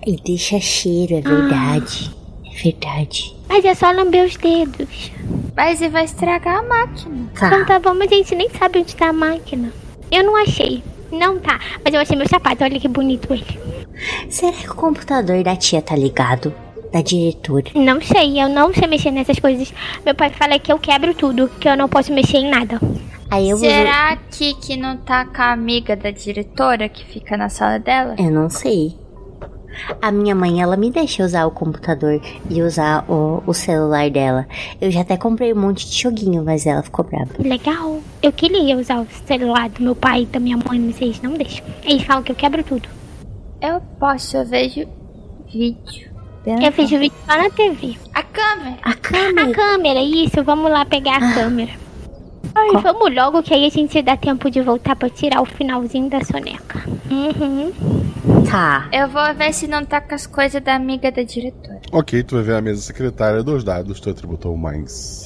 [0.05, 2.11] E deixa cheiro, é verdade.
[2.45, 3.35] É verdade.
[3.49, 5.11] Mas é só lamber os dedos.
[5.55, 7.29] Mas ele vai estragar a máquina.
[7.35, 7.65] Então Tá.
[7.65, 9.71] tá bom, mas a gente nem sabe onde tá a máquina.
[10.11, 10.83] Eu não achei.
[11.11, 11.59] Não tá.
[11.85, 12.63] Mas eu achei meu sapato.
[12.63, 13.45] Olha que bonito ele.
[14.29, 16.53] Será que o computador da tia tá ligado?
[16.91, 17.65] Da diretora.
[17.75, 19.73] Não sei, eu não sei mexer nessas coisas.
[20.05, 22.79] Meu pai fala que eu quebro tudo, que eu não posso mexer em nada.
[23.33, 23.67] Aí eu vou.
[23.67, 28.15] Será que, que não tá com a amiga da diretora que fica na sala dela?
[28.19, 28.95] Eu não sei.
[29.99, 34.47] A minha mãe, ela me deixa usar o computador e usar o, o celular dela.
[34.79, 37.31] Eu já até comprei um monte de joguinho, mas ela ficou brava.
[37.39, 38.01] Legal.
[38.21, 41.33] Eu queria usar o celular do meu pai e da minha mãe, mas eles não
[41.33, 41.65] deixam.
[41.83, 42.87] Eles falam que eu quebro tudo.
[43.59, 44.87] Eu posso, eu vejo
[45.51, 46.13] vídeo.
[46.45, 47.95] Eu fiz o vídeo só na TV.
[48.13, 48.77] A câmera.
[48.83, 49.49] A câmera.
[49.49, 50.43] A câmera, isso.
[50.43, 51.82] Vamos lá pegar a câmera.
[52.55, 56.09] Ai, vamos logo que aí a gente dá tempo de voltar pra tirar o finalzinho
[56.09, 56.83] da soneca.
[57.09, 57.71] Uhum.
[58.49, 58.87] Tá.
[58.91, 61.81] Eu vou ver se não tá com as coisas da amiga da diretora.
[61.91, 65.25] Ok, tu vai ver a mesa secretária dos dados, tu atributou mais.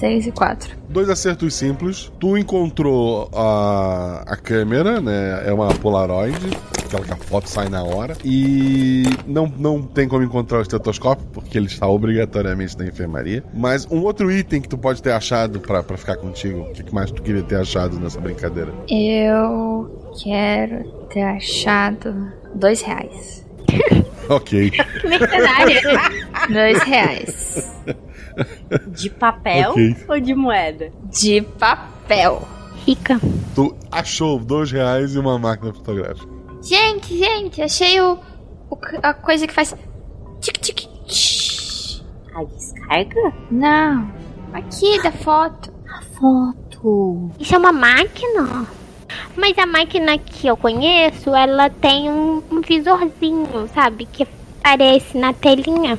[0.00, 0.76] 6 e 4.
[0.88, 2.10] Dois acertos simples.
[2.18, 5.42] Tu encontrou a, a câmera, né?
[5.46, 6.38] É uma Polaroid,
[6.84, 8.16] aquela que a foto sai na hora.
[8.24, 13.44] E não, não tem como encontrar o estetoscópio, porque ele está obrigatoriamente na enfermaria.
[13.52, 16.94] Mas um outro item que tu pode ter achado pra, pra ficar contigo, o que
[16.94, 18.72] mais tu queria ter achado nessa brincadeira?
[18.88, 23.44] Eu quero ter achado dois reais.
[24.30, 24.70] Ok.
[26.48, 27.68] Dois reais.
[28.88, 29.96] De papel Ok.
[30.08, 30.90] ou de moeda?
[31.10, 32.46] De papel.
[32.86, 33.20] Rica.
[33.54, 36.28] Tu achou dois reais e uma máquina fotográfica.
[36.62, 38.18] Gente, gente, achei o,
[38.70, 39.74] o a coisa que faz.
[40.40, 42.02] Tic, tic, tch.
[42.34, 43.32] A descarga?
[43.50, 44.10] Não.
[44.52, 45.72] Aqui da foto.
[45.88, 47.30] A foto.
[47.38, 48.66] Isso é uma máquina?
[49.36, 54.06] Mas a máquina que eu conheço, ela tem um, um visorzinho, sabe?
[54.06, 54.26] Que
[54.62, 55.98] aparece na telinha.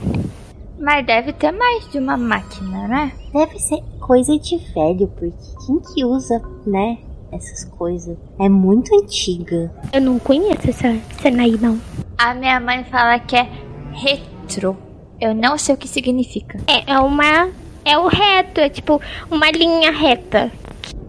[0.81, 3.11] Mas deve ter mais de uma máquina, né?
[3.31, 6.97] Deve ser coisa de velho, porque quem que usa, né?
[7.31, 8.17] Essas coisas.
[8.39, 9.71] É muito antiga.
[9.93, 11.79] Eu não conheço essa cena aí, não.
[12.17, 13.47] A minha mãe fala que é
[13.93, 14.75] retro.
[15.19, 16.59] Eu não sei o que significa.
[16.67, 17.49] É, é uma.
[17.85, 20.51] É o reto, é tipo uma linha reta.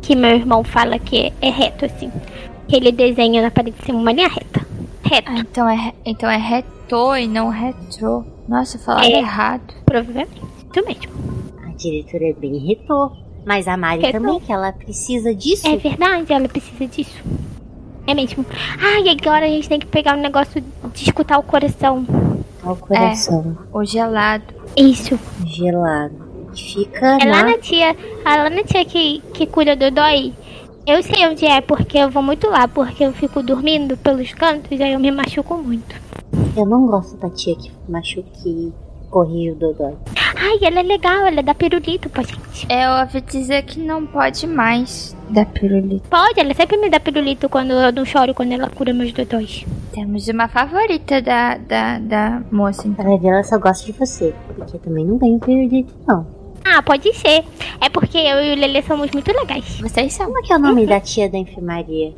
[0.03, 2.13] Que, meu irmão fala que é reto, assim.
[2.69, 4.67] Que ele desenha na parede assim, uma linha reta.
[5.03, 8.32] Reto, Ah, então é, então é reto e não retro.
[8.53, 9.19] Nossa, falaram É.
[9.19, 9.75] errado.
[9.85, 10.31] provavelmente.
[10.75, 11.13] Isso mesmo.
[11.67, 13.11] A diretora é bem retrô.
[13.45, 15.67] Mas a Mari também, que ela precisa disso.
[15.67, 17.21] É verdade, ela precisa disso.
[18.07, 18.45] É mesmo.
[18.81, 20.61] Ah, e agora a gente tem que pegar o negócio
[20.93, 22.07] de escutar o coração.
[22.63, 23.57] Ao coração.
[23.73, 24.45] O gelado.
[24.77, 25.19] Isso.
[25.45, 26.15] Gelado.
[26.55, 27.59] Fica É lá na...
[27.59, 27.97] tia.
[28.25, 30.33] É lá na tia que, que cuida do dói.
[30.87, 34.81] Eu sei onde é, porque eu vou muito lá, porque eu fico dormindo pelos cantos,
[34.81, 35.95] aí eu me machuco muito.
[36.57, 38.73] Eu não gosto da tia que machuque
[39.13, 39.95] corrige o Dodói.
[40.37, 42.67] Ai, ela é legal, ela dá pirulito pra gente.
[42.69, 46.09] Eu ouvi dizer que não pode mais dar pirulito.
[46.09, 49.65] Pode, ela sempre me dá pirulito quando eu não choro, quando ela cura meus dodóis.
[49.93, 53.05] Temos uma favorita da, da, da moça, então.
[53.05, 54.35] Pra ver, ela só gosta de você.
[54.57, 56.27] Porque eu também não ganho perdido, não.
[56.65, 57.45] Ah, pode ser.
[57.81, 59.81] É porque eu e o Lelê somos muito legais.
[59.81, 60.27] Vocês são.
[60.27, 62.15] Como é que é o nome da tia da enfermaria?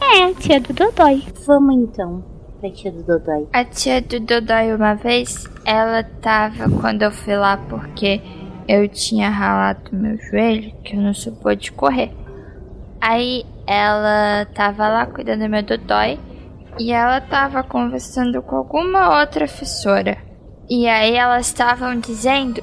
[0.00, 1.24] É, tia do dodói.
[1.46, 3.48] Vamos então pra tia do Dodói.
[3.52, 8.20] A tia do Dodói, uma vez, ela tava quando eu fui lá porque
[8.68, 12.12] eu tinha ralado meu joelho, que eu não sou de correr.
[13.00, 16.18] Aí ela tava lá cuidando do meu Dodói
[16.78, 20.18] e ela tava conversando com alguma outra professora.
[20.68, 22.62] E aí elas estavam dizendo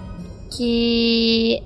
[0.56, 1.62] que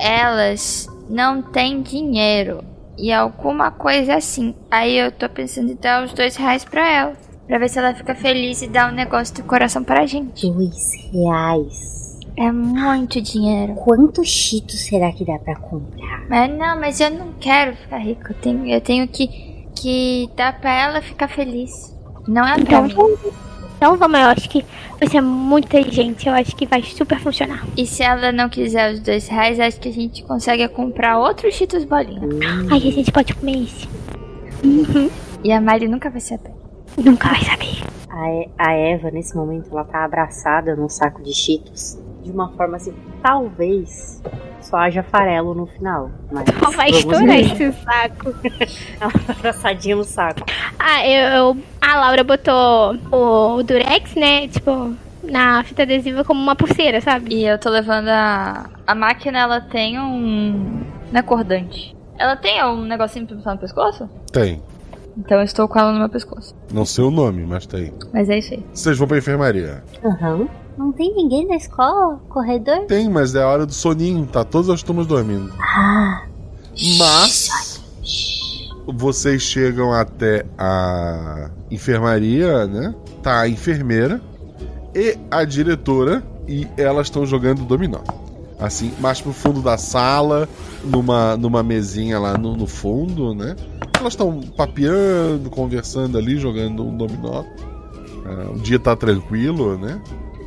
[0.00, 2.64] elas não têm dinheiro
[2.98, 4.54] e alguma coisa assim.
[4.70, 7.25] Aí eu tô pensando em dar os dois reais pra ela.
[7.46, 10.50] Pra ver se ela fica feliz e dá um negócio do coração pra gente.
[10.50, 12.18] Dois reais.
[12.36, 13.74] É muito dinheiro.
[13.76, 16.26] Quantos cheetos será que dá pra comprar?
[16.28, 18.30] Mas não, mas eu não quero ficar rico.
[18.30, 19.28] Eu tenho, eu tenho que,
[19.74, 21.94] que dar pra ela ficar feliz.
[22.28, 22.94] Não é pra Então, mim.
[22.94, 23.20] vamos-
[23.76, 24.64] então vamos, eu acho que
[24.98, 26.26] vai ser muita gente.
[26.26, 27.64] Eu acho que vai super funcionar.
[27.76, 31.54] E se ela não quiser os dois reais, acho que a gente consegue comprar outros
[31.54, 32.20] Cheetos bolinha.
[32.72, 33.88] Aí a gente pode comer esse.
[35.44, 36.50] E a Mari nunca vai saber.
[36.96, 37.82] Nunca vai saber.
[38.08, 41.98] A, E- a Eva, nesse momento, ela tá abraçada num saco de cheetos.
[42.24, 44.20] de uma forma assim, talvez
[44.60, 46.10] só haja farelo no final.
[46.32, 47.40] Mas Só vai estourar ver.
[47.42, 48.34] esse saco.
[49.00, 50.40] Ela tá abraçadinha no saco.
[50.76, 54.48] Ah, eu, eu- a Laura botou o Durex, né?
[54.48, 57.32] Tipo, na fita adesiva como uma pulseira, sabe?
[57.32, 58.70] E eu tô levando a.
[58.84, 60.82] A máquina, ela tem um.
[61.12, 61.94] Não é cordante.
[62.18, 64.10] Ela tem um negocinho pra botar no pescoço?
[64.32, 64.60] Tem.
[65.16, 66.54] Então eu estou com ela no meu pescoço.
[66.72, 67.92] Não sei o nome, mas tem.
[68.12, 68.64] Mas é isso aí.
[68.72, 69.82] Vocês vão pra enfermaria.
[70.04, 70.48] Aham.
[70.76, 72.20] Não tem ninguém na escola?
[72.28, 72.84] Corredor?
[72.86, 75.50] Tem, mas é a hora do soninho, tá todas as turmas dormindo.
[75.58, 76.26] Ah.
[76.98, 77.80] Mas
[78.86, 82.94] vocês chegam até a enfermaria, né?
[83.22, 84.20] Tá a enfermeira
[84.94, 88.00] e a diretora e elas estão jogando dominó.
[88.58, 90.48] Assim, mais pro fundo da sala,
[90.84, 93.54] numa, numa mesinha lá no, no fundo, né?
[93.98, 97.44] Elas estão papeando, conversando ali, jogando um dominó.
[98.24, 100.00] Ah, o dia tá tranquilo, né?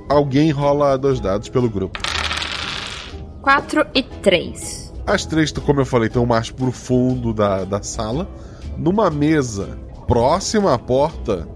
[0.07, 1.99] Alguém rola dois dados pelo grupo.
[3.41, 4.93] 4 e 3.
[5.05, 8.29] As três, como eu falei, estão mais pro fundo da, da sala.
[8.77, 11.47] Numa mesa próxima à porta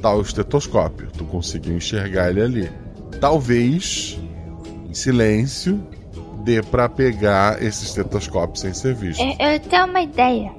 [0.00, 1.08] tá o estetoscópio.
[1.16, 2.72] Tu conseguiu enxergar ele ali.
[3.20, 4.18] Talvez,
[4.88, 5.80] em silêncio,
[6.42, 9.22] dê pra pegar esse estetoscópio sem ser visto.
[9.22, 10.52] Eu, eu tenho uma ideia.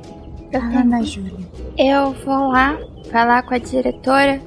[0.54, 0.80] Eu, Ah.
[0.82, 1.34] Ana Júlia.
[1.78, 2.78] eu vou lá
[3.12, 4.42] falar com a diretora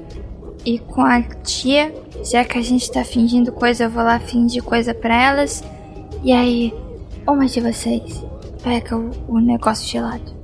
[0.65, 1.93] e com a tia.
[2.23, 5.63] Já que a gente tá fingindo coisa, eu vou lá fingir coisa pra elas.
[6.23, 6.73] E aí,
[7.27, 8.23] uma de vocês
[8.63, 10.35] pega o, o negócio gelado.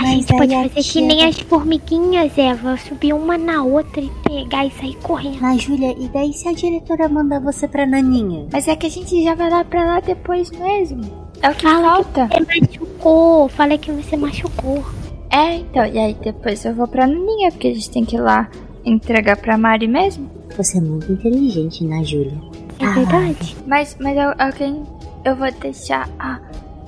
[0.00, 2.76] A Mas gente pode a fazer que nem as formiguinhas, Eva.
[2.76, 5.38] Subir uma na outra e pegar e sair correndo.
[5.38, 8.46] Ana Júlia, e daí se a diretora mandar você pra Naninha?
[8.52, 11.00] Mas é que a gente já vai lá pra lá depois mesmo.
[11.42, 12.28] É o que falta.
[12.28, 13.48] Você machucou.
[13.48, 14.84] Fala que você machucou.
[15.30, 18.20] É, então, e aí depois eu vou pra Naninha, porque a gente tem que ir
[18.20, 18.48] lá
[18.84, 20.30] entregar pra Mari mesmo.
[20.56, 22.32] Você é muito inteligente, Ana Júlia.
[22.80, 23.56] É verdade?
[23.66, 24.82] Mas, mas eu, alguém,
[25.24, 26.40] eu vou deixar a,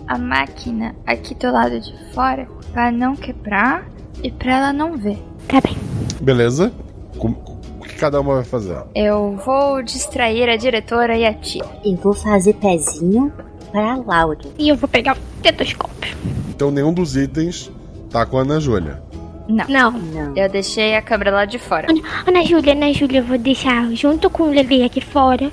[0.06, 3.86] a máquina aqui do lado de fora pra não quebrar
[4.22, 5.18] e pra ela não ver.
[5.46, 5.76] Tá bem.
[6.20, 6.72] Beleza?
[7.18, 7.34] Com-
[7.78, 8.76] O que cada uma vai fazer?
[8.94, 11.64] Eu vou distrair a diretora e a tia.
[11.84, 13.32] Eu vou fazer pezinho
[13.70, 14.38] pra Laura.
[14.58, 16.16] E eu vou pegar o tetoscópio.
[16.48, 17.70] Então nenhum dos itens
[18.10, 19.02] tá com a Ana Júlia.
[19.48, 19.66] Não.
[19.68, 19.90] Não.
[19.90, 20.36] Não.
[20.36, 21.88] Eu deixei a câmera lá de fora.
[22.26, 25.50] Ana Júlia, Ana Júlia, eu vou deixar junto com o Lele aqui fora.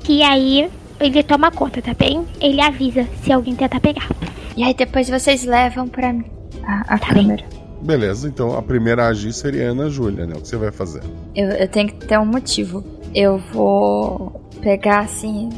[0.00, 2.26] Que aí ele toma conta, tá bem?
[2.40, 4.08] Ele avisa se alguém tentar pegar.
[4.56, 6.26] E aí depois vocês levam pra mim
[6.62, 7.44] a, a câmera.
[7.80, 10.34] Beleza, então a primeira a agir seria a Ana Júlia, né?
[10.36, 11.02] O que você vai fazer?
[11.34, 12.84] Eu, eu tenho que ter um motivo.
[13.14, 15.48] Eu vou pegar assim.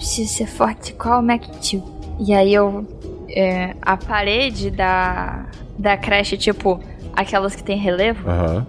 [0.00, 1.84] Preciso ser forte igual o McTill.
[2.18, 2.86] E aí eu.
[3.28, 5.44] é, a parede da.
[5.78, 6.80] Da creche, tipo,
[7.14, 8.66] aquelas que tem relevo, Aham.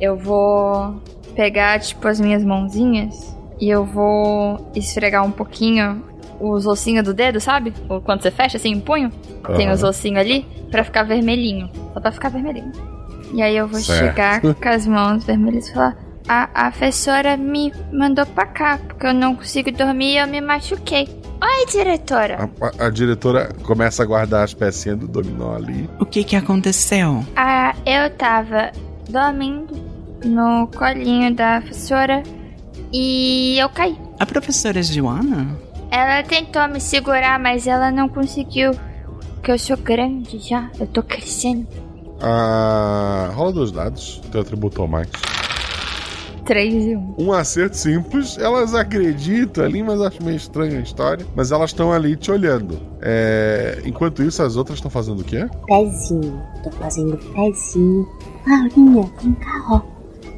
[0.00, 1.00] eu vou
[1.34, 6.02] pegar, tipo, as minhas mãozinhas e eu vou esfregar um pouquinho
[6.40, 7.72] os ossinhos do dedo, sabe?
[7.88, 9.10] Ou Quando você fecha assim, um punho,
[9.56, 9.74] tem Aham.
[9.74, 11.68] os ossinhos ali, pra ficar vermelhinho.
[11.92, 12.70] Só pra ficar vermelhinho.
[13.32, 13.98] E aí eu vou Certo.
[14.10, 15.96] chegar com as mãos vermelhas e falar:
[16.28, 20.40] a, a professora me mandou pra cá, porque eu não consigo dormir e eu me
[20.40, 21.08] machuquei.
[21.42, 22.48] Oi, diretora.
[22.60, 25.88] A, a- a diretora começa a guardar as pecinhas do dominó ali.
[26.00, 27.24] O que que aconteceu?
[27.36, 28.72] Ah, eu tava
[29.08, 29.74] dormindo
[30.24, 32.22] no colinho da professora
[32.92, 33.96] e eu caí.
[34.18, 35.48] A professora Joana?
[35.90, 38.72] Ela tentou me segurar, mas ela não conseguiu.
[39.34, 41.66] Porque eu sou grande já, eu tô crescendo.
[42.22, 45.08] Ah, rola dois dados, teu atributo mais.
[46.44, 47.14] 3 e 1.
[47.18, 51.26] Um acerto simples, elas acreditam ali, mas acho meio estranha a história.
[51.34, 52.78] Mas elas estão ali te olhando.
[53.00, 55.46] É, Enquanto isso, as outras estão fazendo o quê?
[55.66, 56.40] Pezinho.
[56.62, 58.08] Tô fazendo pezinho.
[58.46, 59.76] Laurinha, vem cá, ó.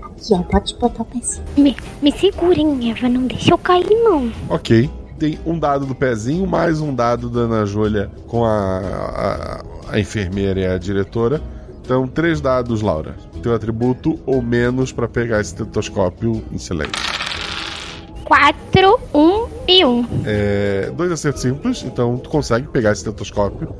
[0.06, 0.42] Aqui, ó.
[0.42, 1.44] Pode botar o pezinho.
[1.56, 3.08] Me, me segurem, Eva.
[3.08, 4.30] Não deixa eu cair, não.
[4.48, 4.90] Ok.
[5.18, 9.62] Tem um dado do pezinho, mais um dado da Ana Júlia com a, a,
[9.94, 11.40] a enfermeira e a diretora.
[11.86, 13.14] Então, três dados, Laura.
[13.40, 16.92] Teu atributo ou menos pra pegar esse tetoscópio em silêncio.
[18.24, 20.06] 4, 1 e 1.
[20.24, 23.72] É, dois acertos simples, então tu consegue pegar esse tetoscópio.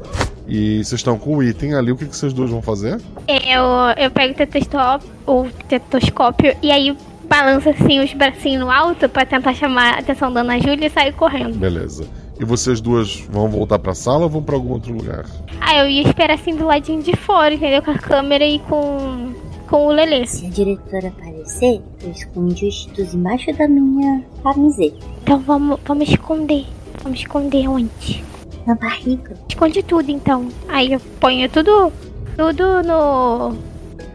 [0.46, 3.00] E vocês estão com o item ali, o que, que vocês duas vão fazer?
[3.26, 3.64] Eu,
[3.96, 6.96] eu pego o tetoscópio, o tetoscópio e aí
[7.28, 10.90] balanço assim os bracinhos no alto pra tentar chamar a atenção da Ana Júlia e
[10.90, 11.58] sair correndo.
[11.58, 12.06] Beleza.
[12.38, 15.24] E vocês duas vão voltar pra sala ou vão pra algum outro lugar?
[15.60, 17.82] Ah, eu ia esperar assim do ladinho de fora, entendeu?
[17.82, 19.32] Com a câmera e com,
[19.68, 20.26] com o Lelê.
[20.26, 24.98] Se a diretora aparecer, eu escondi os cheetos embaixo da minha camiseta.
[25.22, 26.66] Então vamos, vamos esconder.
[27.02, 28.22] Vamos esconder onde?
[28.66, 29.34] Na barriga.
[29.48, 30.48] Esconde tudo então.
[30.68, 31.90] Aí eu ponho tudo,
[32.36, 33.56] tudo no,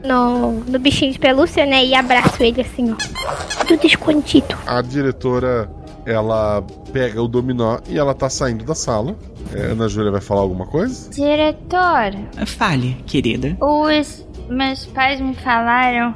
[0.05, 1.84] no, no bichinho de pelúcia, né?
[1.86, 3.65] E abraço ele assim, ó.
[3.65, 4.55] Tudo escondido.
[4.67, 5.69] A diretora
[6.06, 9.16] ela pega o dominó e ela tá saindo da sala.
[9.54, 11.10] É, Ana Júlia vai falar alguma coisa?
[11.10, 13.58] Diretor, Fale, querida.
[13.60, 16.14] os meus pais me falaram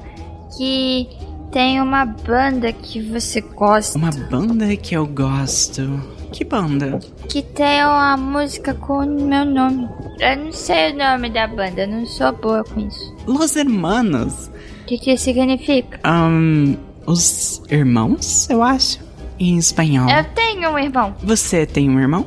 [0.57, 1.07] que
[1.51, 3.97] tem uma banda que você gosta.
[3.97, 6.01] Uma banda que eu gosto.
[6.31, 6.99] Que banda?
[7.29, 9.87] Que tem uma música com o meu nome.
[10.19, 13.15] Eu não sei o nome da banda, eu não sou boa com isso.
[13.25, 14.49] Los Hermanos.
[14.81, 15.99] O que, que isso significa?
[16.03, 16.75] Ahn,
[17.07, 18.99] os irmãos, eu acho.
[19.39, 20.09] Em espanhol.
[20.09, 21.15] Eu tenho um irmão.
[21.23, 22.25] Você tem um irmão?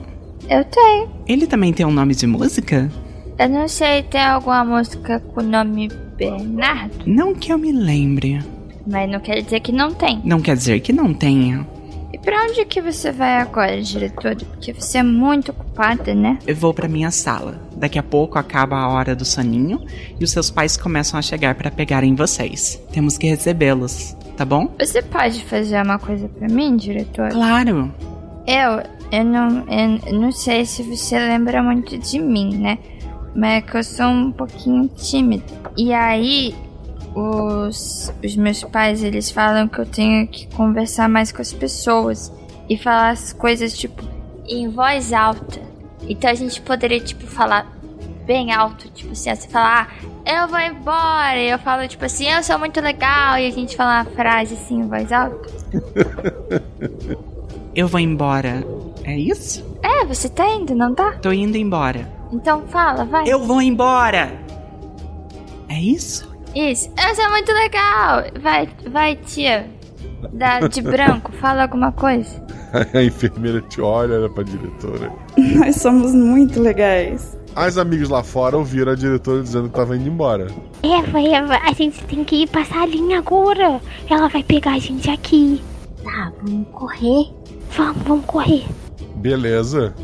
[0.48, 1.10] Eu tenho.
[1.26, 2.90] Ele também tem um nome de música?
[3.38, 7.04] Eu não sei, tem alguma música com o nome Bernardo?
[7.06, 8.40] Não que eu me lembre.
[8.86, 10.20] Mas não quer dizer que não tem.
[10.24, 11.66] Não quer dizer que não tenha.
[12.28, 14.36] Pra onde que você vai agora, diretor?
[14.36, 16.38] Porque você é muito ocupada, né?
[16.46, 17.58] Eu vou pra minha sala.
[17.74, 19.80] Daqui a pouco acaba a hora do soninho
[20.20, 22.78] e os seus pais começam a chegar para pegarem vocês.
[22.92, 24.68] Temos que recebê-los, tá bom?
[24.78, 27.30] Você pode fazer uma coisa pra mim, diretor?
[27.30, 27.90] Claro.
[28.46, 32.78] Eu, eu não, eu, eu não sei se você lembra muito de mim, né?
[33.34, 35.44] Mas é que eu sou um pouquinho tímida.
[35.78, 36.54] E aí,
[37.14, 42.32] os, os meus pais, eles falam que eu tenho que conversar mais com as pessoas.
[42.68, 44.02] E falar as coisas, tipo,
[44.46, 45.60] em voz alta.
[46.08, 47.66] Então a gente poderia, tipo, falar
[48.26, 48.88] bem alto.
[48.90, 51.38] Tipo assim, você falar, ah, eu vou embora.
[51.38, 53.38] E eu falo, tipo assim, eu sou muito legal.
[53.38, 55.48] E a gente fala uma frase assim, em voz alta.
[57.74, 58.64] Eu vou embora.
[59.04, 59.64] É isso?
[59.84, 61.12] É, você tá indo, não tá?
[61.22, 62.10] Tô indo embora.
[62.32, 63.22] Então fala, vai.
[63.24, 64.32] Eu vou embora.
[65.68, 66.28] É isso?
[66.58, 66.90] Isso.
[67.08, 68.24] Eu sou muito legal.
[68.42, 69.70] Vai, vai, tia.
[70.32, 72.44] Da, de branco, fala alguma coisa.
[72.92, 75.12] A enfermeira te olha, olha pra diretora.
[75.38, 77.38] Nós somos muito legais.
[77.54, 80.48] As amigas lá fora ouviram a diretora dizendo que tava indo embora.
[80.82, 83.80] Eva, Eva, a gente tem que ir pra salinha agora.
[84.10, 85.62] Ela vai pegar a gente aqui.
[86.02, 87.32] Tá, vamos correr.
[87.76, 88.66] Vamos, vamos correr.
[89.14, 89.94] Beleza.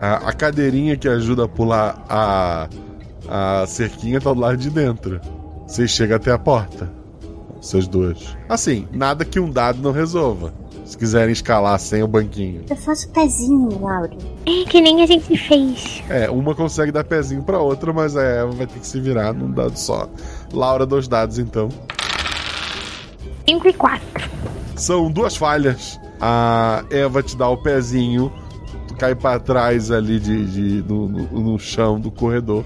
[0.00, 2.68] A, a cadeirinha que ajuda a pular a,
[3.28, 5.20] a cerquinha tá do lado de dentro.
[5.72, 6.90] Vocês chegam até a porta.
[7.58, 8.36] Vocês dois.
[8.46, 10.52] Assim, nada que um dado não resolva.
[10.84, 12.62] Se quiserem escalar sem o banquinho.
[12.68, 14.10] Eu faço pezinho, Laura.
[14.44, 16.02] É que nem a gente fez.
[16.10, 19.32] É, uma consegue dar pezinho pra outra, mas a Eva vai ter que se virar
[19.32, 20.10] num dado só.
[20.52, 21.70] Laura, dois dados então.
[23.48, 24.30] 5 e 4.
[24.76, 25.98] São duas falhas.
[26.20, 28.30] A Eva te dá o pezinho,
[28.88, 30.44] tu cai pra trás ali de,
[30.82, 32.62] de- no, no- no chão do corredor.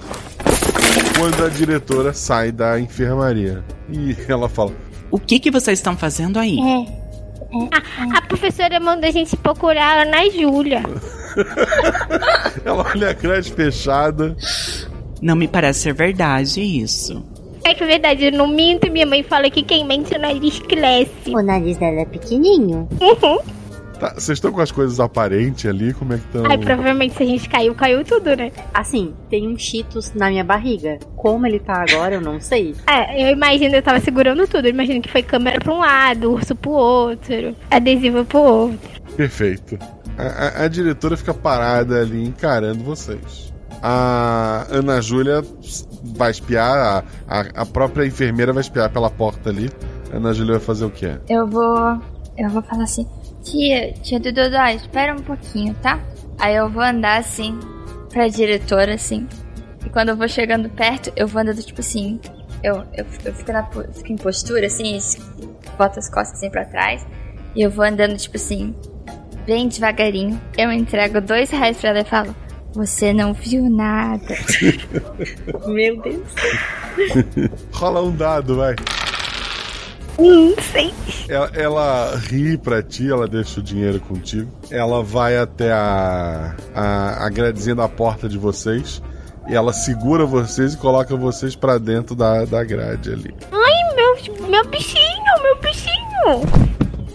[1.19, 3.65] Quando a diretora sai da enfermaria.
[3.91, 4.73] E ela fala:
[5.11, 6.59] O que que vocês estão fazendo aí?
[6.61, 7.07] É.
[7.73, 10.83] A, a professora mandou a gente procurar a Ana Júlia.
[12.65, 14.37] Ela olha a creche fechada.
[15.23, 17.25] Não me parece ser verdade isso.
[17.65, 18.91] É que é verdade, eu não minto.
[18.91, 21.31] Minha mãe fala que quem mente o nariz cresce.
[21.31, 22.89] O nariz dela é pequenininho.
[23.01, 23.39] Uhum.
[23.99, 25.95] Tá, vocês estão com as coisas aparentes ali?
[25.95, 26.45] Como é que estão?
[26.47, 28.53] Ai, provavelmente se a gente caiu, caiu tudo, né?
[28.75, 30.99] Assim, tem um Cheetos na minha barriga.
[31.17, 32.75] Como ele tá agora, eu não sei.
[32.87, 34.67] É, eu imagino, eu tava segurando tudo.
[34.67, 38.79] Eu imagino que foi câmera pra um lado, urso pro outro, adesivo pro outro.
[39.17, 39.79] Perfeito.
[40.19, 43.53] A, a- a diretora fica parada ali encarando vocês.
[43.83, 45.43] A Ana Júlia
[46.17, 49.71] vai espiar, a, a, a própria enfermeira vai espiar pela porta ali.
[50.13, 51.17] A Ana Júlia vai fazer o quê?
[51.29, 52.01] Eu vou.
[52.39, 53.07] Eu vou falar assim.
[53.51, 56.01] Tia, tia do Dodó, espera um pouquinho, tá?
[56.39, 57.59] Aí eu vou andar assim
[58.13, 59.27] pra diretora, assim.
[59.85, 62.19] E quando eu vou chegando perto, eu vou andando tipo assim.
[62.63, 64.99] Eu, eu, eu fico, na, po- fico em postura, assim,
[65.79, 67.07] boto as costas assim pra trás.
[67.55, 68.75] E eu vou andando, tipo assim,
[69.47, 70.41] bem devagarinho.
[70.59, 72.35] Eu entrego dois reais pra ela e falo:
[72.75, 74.35] Você não viu nada.
[75.69, 76.27] Meu Deus.
[77.73, 78.75] Rola um dado, vai.
[80.19, 80.93] Hum, sei.
[81.29, 84.51] Ela, ela ri pra ti, ela deixa o dinheiro contigo.
[84.71, 89.03] Ela vai até a, a, a gradezinha da porta de vocês.
[89.49, 93.35] E ela segura vocês e coloca vocês pra dentro da, da grade ali.
[93.53, 96.67] Ai, meu, meu bichinho, meu bichinho.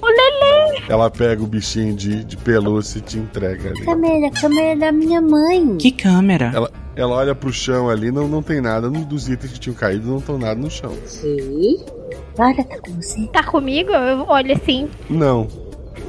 [0.01, 0.81] O Lelê.
[0.87, 3.83] Ela pega o bichinho de, de pelúcia e te entrega ali.
[3.83, 5.77] Câmera, câmera da minha mãe.
[5.77, 6.51] Que câmera?
[6.53, 8.89] Ela, ela olha pro chão ali, não, não tem nada.
[8.89, 10.93] Dos itens que tinham caído, não estão nada no chão.
[11.21, 12.00] Que?
[12.41, 13.27] Laura tá com você?
[13.27, 13.91] Tá comigo?
[13.91, 14.89] Eu olho assim.
[15.09, 15.47] Não.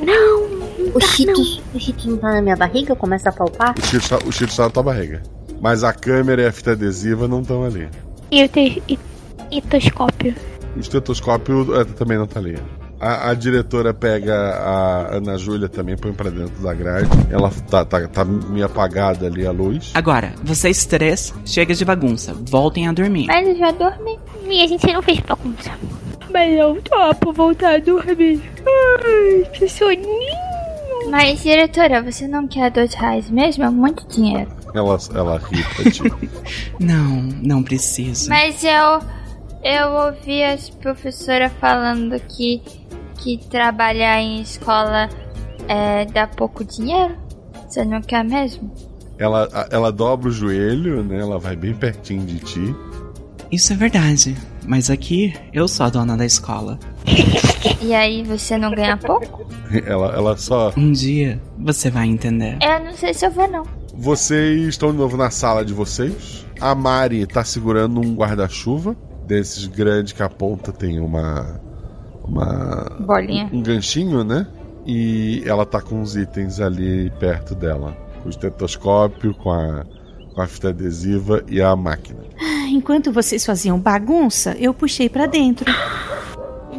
[0.03, 0.63] Não.
[0.95, 2.93] O Cheetos, o Cheetos não tá na minha barriga?
[2.93, 3.75] Eu começo a palpar?
[3.79, 5.23] O Cheetos tá- o Cheetos tá na tua barriga.
[5.61, 7.89] Mas a câmera e a fita adesiva não estão ali.
[8.31, 8.83] E o te...
[8.89, 8.99] e-
[9.51, 10.35] etoscópio.
[10.75, 12.57] O estetoscópio é, também não tá ali.
[12.99, 17.11] A, a diretora pega a Ana Júlia também, põe pra dentro da grade.
[17.31, 19.91] Ela tá, tá, tá meio apagada ali a luz.
[19.93, 22.33] Agora, vocês três, chega de bagunça.
[22.49, 23.27] Voltem a dormir.
[23.27, 24.19] Mas eu já dormi.
[24.49, 25.71] E a gente não fez bagunça.
[26.33, 28.41] Mas eu topo voltar a dormir.
[28.67, 30.53] Ai, que soninho.
[31.11, 33.65] Mas, diretora, você não quer dois reais mesmo?
[33.65, 34.51] É muito dinheiro.
[34.75, 36.03] Ela, ela ri pra ti.
[36.81, 38.29] Não, não preciso.
[38.31, 39.01] Mas eu.
[39.63, 42.61] Eu ouvi as professoras falando que,
[43.19, 45.09] que trabalhar em escola
[45.69, 47.15] é, dá pouco dinheiro.
[47.69, 48.73] Você não quer mesmo?
[49.19, 51.21] ela, a- ela dobra o joelho, né?
[51.21, 52.75] Ela vai bem pertinho de ti.
[53.53, 54.37] Isso é verdade.
[54.67, 56.79] Mas aqui eu sou a dona da escola.
[57.81, 59.45] E aí você não ganha pouco?
[59.87, 60.73] Ela, ela só.
[60.77, 62.59] Um dia você vai entender.
[62.63, 63.65] Eu não sei se eu vou, não.
[63.95, 66.47] Vocês estão de novo na sala de vocês.
[66.61, 68.97] A Mari tá segurando um guarda-chuva
[69.27, 71.61] desses grandes que a ponta tem uma.
[72.25, 72.97] Uma.
[73.01, 73.51] Bolinha.
[73.53, 74.47] Um ganchinho, né?
[74.87, 79.85] E ela tá com os itens ali perto dela: o estetoscópio, com a,
[80.35, 82.21] com a fita adesiva e a máquina.
[82.73, 85.71] Enquanto vocês faziam bagunça, eu puxei pra dentro.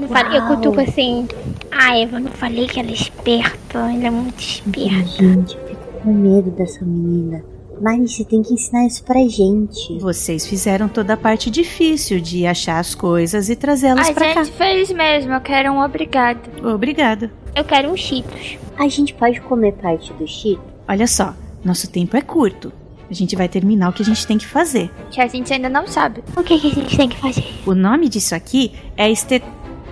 [0.01, 1.27] Eu, falei, eu cutuco assim.
[1.71, 3.77] Ah, Eva, não falei que ela é esperta.
[3.77, 5.05] Ela é muito esperta.
[5.05, 7.43] Gente, eu fico com medo dessa menina.
[7.79, 9.97] Mari, você tem que ensinar isso pra gente.
[9.99, 14.43] Vocês fizeram toda a parte difícil de achar as coisas e trazê-las A pra cá.
[14.43, 15.31] gente fez mesmo.
[15.33, 16.39] Eu quero um obrigado.
[16.65, 17.31] Obrigada.
[17.55, 18.57] Eu quero um Cheetos.
[18.77, 20.63] A gente pode comer parte do Cheetos?
[20.87, 21.33] Olha só,
[21.63, 22.71] nosso tempo é curto.
[23.13, 24.89] A gente vai terminar o que a gente tem que fazer.
[25.11, 26.23] Que a gente ainda não sabe.
[26.35, 27.45] O que, que a gente tem que fazer?
[27.63, 29.39] O nome disso aqui é este...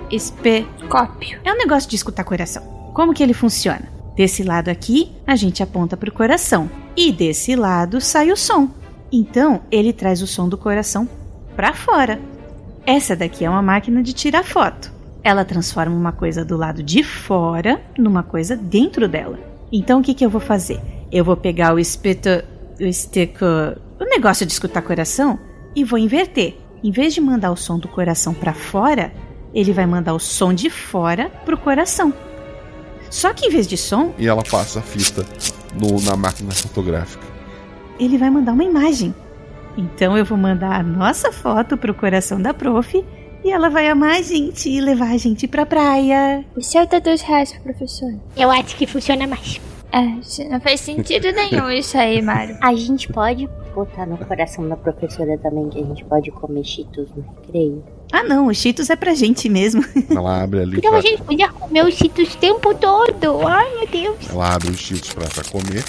[0.09, 0.65] espe...
[0.89, 1.39] Cópio.
[1.45, 2.63] É um negócio de escutar coração.
[2.95, 3.83] Como que ele funciona?
[4.15, 6.67] Desse lado aqui, a gente aponta pro coração.
[6.97, 8.71] E desse lado sai o som.
[9.11, 11.07] Então, ele traz o som do coração
[11.55, 12.19] pra fora.
[12.87, 14.91] Essa daqui é uma máquina de tirar foto.
[15.23, 19.37] Ela transforma uma coisa do lado de fora numa coisa dentro dela.
[19.71, 20.81] Então, o que, que eu vou fazer?
[21.11, 22.43] Eu vou pegar o espeto...
[22.81, 23.45] o esteco...
[23.45, 25.39] o negócio de escutar coração
[25.75, 26.55] e vou inverter.
[26.83, 29.13] Em vez de mandar o som do coração pra fora,
[29.53, 32.13] ele vai mandar o som de fora pro coração.
[33.09, 35.25] Só que em vez de som, E ela passa a fita
[35.79, 37.23] no- na máquina fotográfica.
[37.99, 39.13] ele vai mandar uma imagem.
[39.77, 43.05] Então eu vou mandar a nossa foto pro coração da prof
[43.43, 46.43] e ela vai amar a gente e levar a gente pra praia.
[46.55, 48.11] O seu dá dois reais pro professor.
[48.35, 49.61] Eu acho que funciona mais.
[49.91, 52.57] É, não faz sentido nenhum isso aí, Mário.
[52.61, 57.09] A gente pode botar no coração da professora também que a gente pode comer Cheetos
[57.15, 57.83] no recreio?
[58.11, 59.83] Ah não, o Cheetos é pra gente mesmo.
[60.09, 60.77] Ela abre ali.
[60.77, 63.47] Então pra- a gente podia comer os Cheetos o tempo todo.
[63.47, 64.29] Ai, meu Deus.
[64.29, 65.83] Ela abre os cheetos pra, pra comer.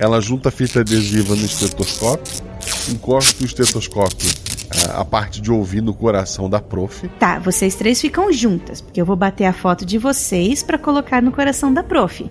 [0.00, 2.48] Ela junta a fita adesiva no estetoscópio.
[2.90, 4.28] Encosta o estetoscópio,
[4.94, 7.08] a, a parte de ouvir no coração da prof.
[7.18, 11.22] Tá, vocês três ficam juntas, porque eu vou bater a foto de vocês pra colocar
[11.22, 12.30] no coração da prof.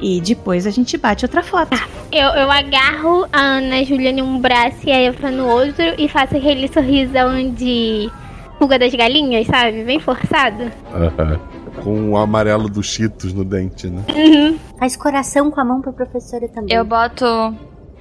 [0.00, 1.70] E depois a gente bate outra foto.
[2.12, 6.06] Eu, eu agarro a Ana Júlia em um braço e a Eva no outro e
[6.08, 8.10] faço aquele sorrisão de
[8.58, 9.84] fuga das galinhas, sabe?
[9.84, 10.70] Bem forçado.
[11.82, 14.02] Com o amarelo dos cheetos no dente, né?
[14.78, 16.74] Faz coração com a mão pra professora também.
[16.76, 17.24] Eu boto.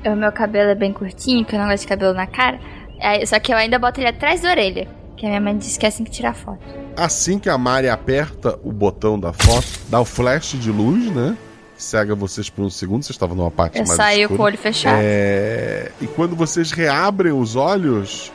[0.05, 2.59] O meu cabelo é bem curtinho, que eu não gosto de cabelo na cara.
[3.01, 4.87] Aí- Só que eu ainda boto ele atrás da orelha.
[5.17, 6.59] Que a minha mãe disse que é assim que tirar foto.
[6.97, 11.35] Assim que a Mari aperta o botão da foto, dá o flash de luz, né?
[11.78, 14.38] Cega vocês por um segundo, vocês estavam numa parte Eu mais saio escura.
[14.38, 14.97] com o olho fechado.
[15.01, 18.32] É, E quando vocês reabrem os olhos,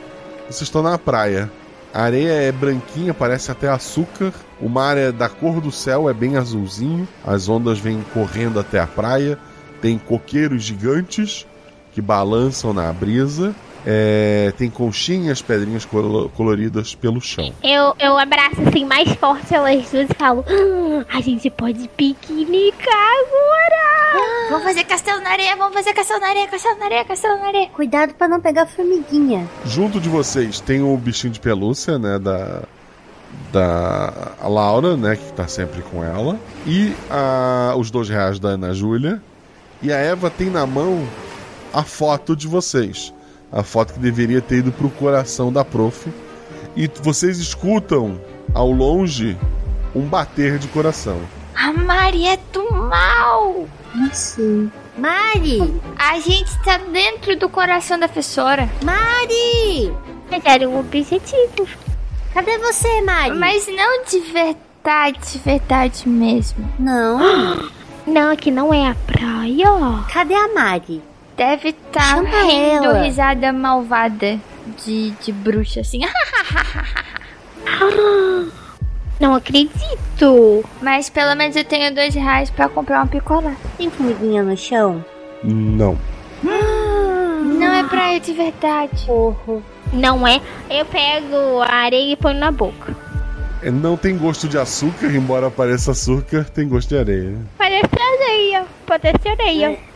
[0.47, 1.51] vocês estão na praia.
[1.93, 4.32] A areia é branquinha, parece até açúcar.
[4.61, 7.09] O mar é da cor do céu, é bem azulzinho.
[7.26, 9.38] As ondas vêm correndo até a praia.
[9.80, 11.47] Tem coqueiros gigantes
[11.93, 13.55] que balançam na brisa.
[13.87, 17.53] É, Tem conchinhas, pedrinhas colo- coloridas pelo chão.
[17.62, 22.95] Eu, eu abraço assim mais forte elas duas e falo: "Ah, A gente pode piquenicar
[22.95, 24.51] agora!
[24.51, 27.47] Vamos fazer castelo na areia, vamos fazer castelo na areia, castelo na areia, castelo na
[27.47, 27.68] areia.
[27.68, 29.49] Cuidado pra não pegar formiguinha.
[29.64, 32.18] Junto de vocês tem o bichinho de pelúcia, né?
[32.18, 32.62] Da.
[33.53, 35.16] Da a Laura, né?
[35.16, 36.39] Que tá sempre com ela.
[36.66, 39.22] E a, os dois reais da Ana Júlia.
[39.83, 41.07] E a Eva tem na mão
[41.72, 43.14] a foto de vocês.
[43.53, 46.11] A foto que deveria ter ido pro coração da prof.
[46.76, 48.20] E vocês escutam
[48.55, 49.36] ao longe
[49.94, 51.20] um bater de coração.
[51.55, 53.66] A Mari é do mal!
[54.09, 54.70] Assim.
[54.96, 55.80] Mari!
[55.98, 58.68] A gente tá dentro do coração da professora.
[58.84, 59.92] Mari!
[60.30, 61.66] Mas era um objetivo.
[62.32, 63.36] Cadê você, Mari?
[63.36, 66.68] Mas não de verdade, de verdade mesmo.
[66.78, 67.18] Não.
[68.07, 69.66] Não, aqui não é a praia.
[70.11, 71.03] Cadê a Mari?
[71.41, 73.03] Deve estar Chama rindo ela.
[73.03, 74.38] risada malvada
[74.84, 76.01] de, de bruxa, assim.
[79.18, 80.62] Não acredito.
[80.82, 83.57] Mas pelo menos eu tenho dois reais pra comprar um picolé.
[83.78, 85.03] Tem formiguinha no chão?
[85.43, 85.97] Não.
[86.43, 89.07] Não é praia de verdade.
[89.07, 89.62] Porro.
[89.95, 90.43] Não é?
[90.68, 92.95] Eu pego a areia e ponho na boca.
[93.62, 97.38] É, Não tem gosto de açúcar, embora pareça açúcar, tem gosto de areia.
[97.57, 98.66] Parece areia.
[98.86, 99.70] pode ser sereia.
[99.70, 99.89] O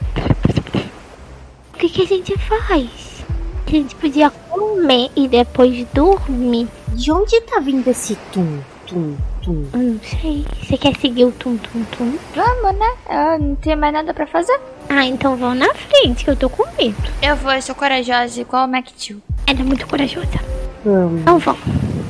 [1.88, 3.24] que, que a gente faz?
[3.66, 6.68] A gente podia comer e depois dormir.
[6.92, 9.66] De onde tá vindo esse tum, tum, tum?
[9.72, 10.44] Eu não sei.
[10.62, 12.16] Você quer seguir o tum, tum, tum?
[12.34, 12.94] Vamos, né?
[13.10, 14.58] Eu não tenho mais nada pra fazer.
[14.88, 16.96] Ah, então vão na frente, que eu tô com medo.
[17.20, 19.20] Eu vou, eu sou corajosa igual o MacTil.
[19.46, 20.40] Ela é muito corajosa.
[20.84, 21.22] Vamos.
[21.22, 21.56] Então vão.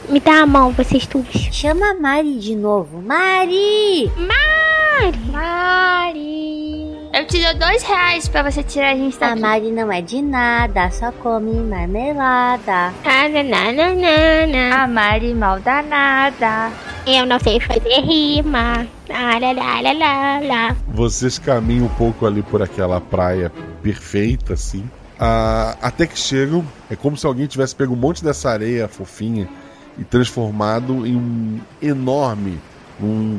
[0.08, 1.26] Me dá a mão, vocês duas.
[1.50, 3.00] Chama a Mari de novo.
[3.00, 4.10] Mari!
[4.18, 5.18] Mari!
[5.32, 6.83] Mari!
[7.16, 9.40] Eu te dou dois reais pra você tirar a gente A daqui.
[9.40, 12.92] Mari não é de nada, só come marmelada.
[13.04, 14.82] Ah, na, na, na, na, na.
[14.82, 16.72] A Mari mal danada.
[17.06, 18.84] Eu não sei fazer rima.
[19.08, 20.76] Ah, lá, lá, lá, lá, lá.
[20.88, 24.82] Vocês caminham um pouco ali por aquela praia perfeita, assim.
[25.16, 26.66] Ah, até que chegam.
[26.90, 29.48] É como se alguém tivesse pego um monte dessa areia fofinha
[29.96, 32.58] e transformado em um enorme,
[33.00, 33.38] um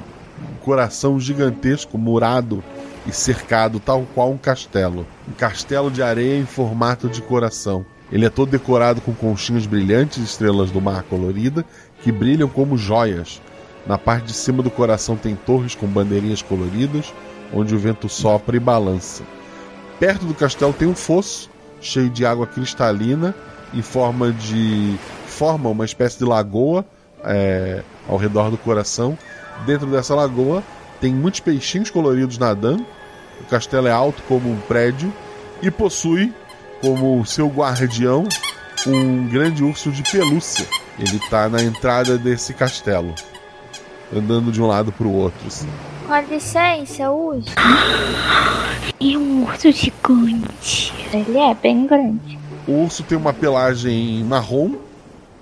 [0.62, 2.64] coração gigantesco, murado
[3.06, 5.06] e cercado, tal qual um castelo.
[5.28, 7.86] Um castelo de areia em formato de coração.
[8.12, 11.66] Ele é todo decorado com conchinhas brilhantes e estrelas do mar colorida
[12.02, 13.42] que brilham como joias.
[13.86, 17.14] Na parte de cima do coração tem torres com bandeirinhas coloridas,
[17.54, 19.24] onde o vento sopra e balança.
[20.00, 21.50] Perto do castelo tem um fosso
[21.82, 23.36] cheio de água cristalina
[23.74, 24.96] em forma de
[25.28, 26.86] forma uma espécie de lagoa
[27.24, 29.18] é, ao redor do coração.
[29.66, 30.64] Dentro dessa lagoa
[31.06, 32.84] tem muitos peixinhos coloridos nadando.
[33.40, 35.14] O castelo é alto como um prédio
[35.62, 36.34] e possui
[36.82, 38.28] como seu guardião
[38.88, 40.66] um grande urso de pelúcia.
[40.98, 43.14] Ele está na entrada desse castelo,
[44.12, 45.46] andando de um lado para o outro.
[45.46, 45.68] assim.
[46.08, 47.54] Com licença, uso.
[49.00, 50.92] É um urso gigante.
[51.14, 52.40] Ele é bem grande.
[52.68, 54.74] O urso tem uma pelagem marrom.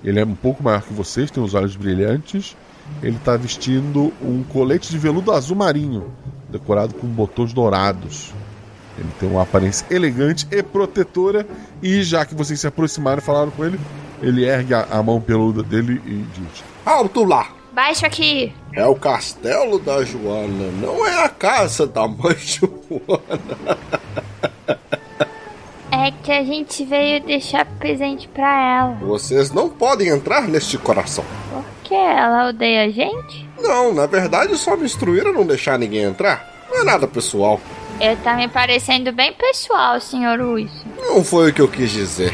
[0.04, 2.54] Ele é um pouco maior que vocês, tem os olhos brilhantes.
[3.02, 6.12] Ele está vestindo um colete de veludo azul marinho,
[6.50, 8.34] decorado com botões dourados.
[8.98, 11.46] Ele tem uma aparência elegante e protetora.
[11.82, 13.80] E já que vocês se aproximaram e falaram com ele,
[14.22, 17.50] ele ergue a, a mão peluda dele e diz: Alto lá!
[17.74, 18.54] Baixa aqui.
[18.72, 23.78] É o castelo da Joana, não é a casa da mãe Joana.
[25.92, 28.94] É que a gente veio deixar presente pra ela.
[29.08, 31.26] Vocês não podem entrar neste coração.
[31.96, 33.48] Ela odeia a gente?
[33.60, 36.66] Não, na verdade só me instruíram a não deixar ninguém entrar.
[36.70, 37.60] Não é nada pessoal.
[38.02, 40.86] Eu tá me parecendo bem pessoal, senhor Urso.
[40.98, 42.34] Não foi o que eu quis dizer.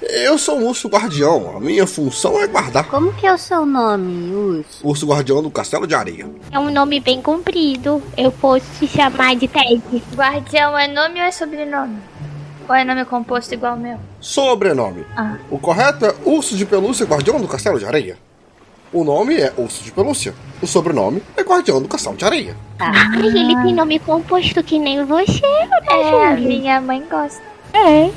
[0.00, 1.56] Eu sou um urso guardião.
[1.56, 2.86] A minha função é guardar.
[2.88, 4.86] Como que é o seu nome, urso?
[4.86, 6.28] Urso guardião do castelo de areia.
[6.50, 8.02] É um nome bem comprido.
[8.16, 9.82] Eu posso te chamar de Ted.
[10.14, 11.98] Guardião é nome ou é sobrenome?
[12.68, 13.98] Ou é nome composto igual o meu?
[14.20, 15.04] Sobrenome.
[15.16, 15.36] Ah.
[15.50, 18.18] O correto é urso de pelúcia guardião do castelo de areia.
[18.92, 20.34] O nome é urso de pelúcia.
[20.60, 22.54] O sobrenome é guardião do castelo de areia.
[22.78, 27.40] Ai, ele tem nome composto que nem você, né, É, minha mãe gosta.
[27.72, 28.10] É.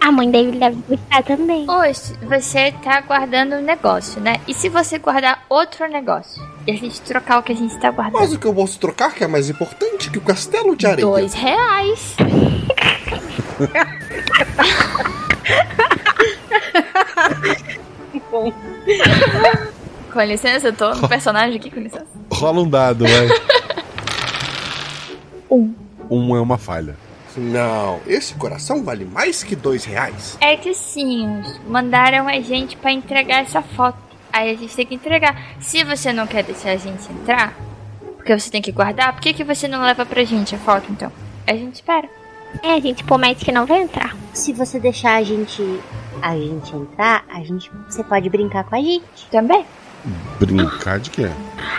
[0.00, 1.66] A mãe dele deve gostar também.
[1.68, 4.36] Urso, você tá guardando um negócio, né?
[4.48, 6.42] E se você guardar outro negócio?
[6.66, 8.20] E a gente trocar o que a gente tá guardando?
[8.20, 11.06] Mas o que eu posso trocar que é mais importante que o castelo de areia?
[11.06, 12.16] Dois reais.
[20.16, 22.06] Com licença, eu tô no personagem aqui, com licença.
[22.32, 23.28] Rola um dado, vai.
[25.50, 25.74] um.
[26.08, 26.96] Um é uma falha.
[27.36, 30.38] Não, esse coração vale mais que dois reais.
[30.40, 33.98] É que sim, mandaram a gente pra entregar essa foto.
[34.32, 35.36] Aí a gente tem que entregar.
[35.60, 37.54] Se você não quer deixar a gente entrar,
[38.16, 40.90] porque você tem que guardar, por que, que você não leva pra gente a foto
[40.90, 41.12] então?
[41.46, 42.08] A gente espera.
[42.62, 44.16] É, a gente promete que não vai entrar.
[44.32, 45.62] Se você deixar a gente
[46.22, 49.66] a gente entrar, a gente você pode brincar com a gente também.
[50.38, 51.30] Brincar de quê?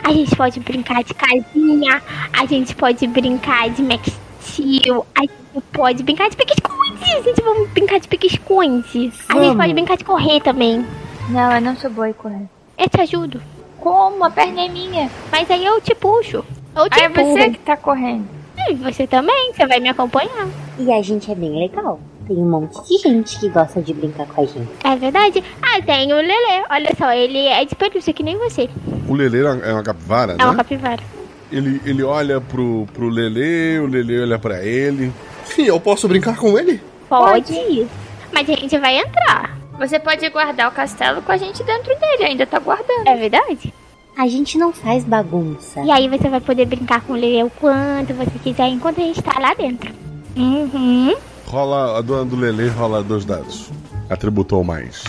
[0.04, 2.02] A gente pode brincar de casinha,
[2.34, 4.12] a gente pode brincar de Max
[4.42, 7.04] Steel, a gente pode brincar de pique-esconde.
[7.04, 9.12] A gente vai brincar de pique-esconde.
[9.30, 10.86] A gente pode brincar de correr também.
[11.30, 12.48] Não, eu não sou boa em correr.
[12.78, 13.42] Eu te ajudo.
[13.80, 14.24] Como?
[14.24, 15.10] A perna é minha.
[15.32, 16.44] Mas aí eu te puxo.
[16.76, 18.28] Eu te Aí é você que tá correndo.
[18.70, 20.48] E você também, você vai me acompanhar.
[20.78, 22.00] E a gente é bem legal.
[22.28, 24.68] Tem um monte de gente que gosta de brincar com a gente.
[24.84, 25.42] É verdade?
[25.62, 26.66] Ah, tem o Lelê.
[26.70, 28.70] Olha só, ele é de pelúcia que nem você.
[29.08, 30.58] O Lelê é uma capivara, É uma né?
[30.58, 31.02] capivara.
[31.50, 35.14] Ele, ele olha pro, pro Lelê, o Lelê olha pra ele.
[35.46, 36.82] Sim, eu posso brincar com ele?
[37.08, 37.88] Pode.
[38.34, 39.58] Mas a gente vai entrar.
[39.80, 43.08] Você pode guardar o castelo com a gente dentro dele, ainda tá guardando.
[43.08, 43.74] É verdade?
[44.18, 45.80] A gente não faz bagunça.
[45.82, 49.04] E aí você vai poder brincar com o Lelê o quanto você quiser enquanto a
[49.04, 49.94] gente tá lá dentro.
[50.36, 51.16] Uhum.
[51.48, 53.72] Rola a dona do Lelê, rola dois dados.
[54.10, 55.04] Atributou mais.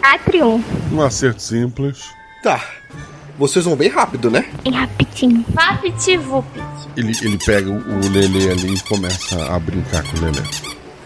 [0.00, 0.62] Atrium.
[0.92, 2.10] Um acerto simples.
[2.42, 2.64] Tá.
[3.36, 4.48] Vocês vão bem rápido, né?
[4.62, 5.44] Bem rapidinho.
[5.48, 6.62] Vapit-vupit.
[6.96, 10.42] Ele, ele pega o, Lele ali e começa a brincar com o Lele.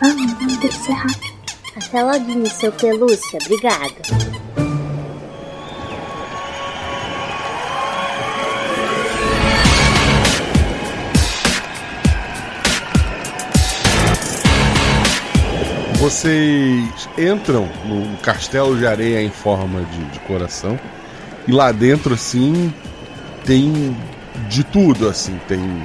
[0.00, 1.36] Vamos, vamos ter que ser rápido.
[1.76, 3.38] Até logo, seu pelúcia.
[3.44, 4.65] Obrigada.
[16.06, 20.78] Vocês entram no castelo de areia em forma de, de coração.
[21.48, 22.72] E lá dentro, assim,
[23.44, 23.96] tem
[24.48, 25.36] de tudo, assim.
[25.48, 25.82] Tem,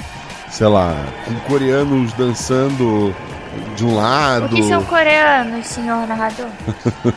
[0.47, 0.95] sei lá,
[1.25, 3.15] com coreanos dançando
[3.75, 4.45] de um lado.
[4.45, 6.49] O que são coreanos, senhor narrador?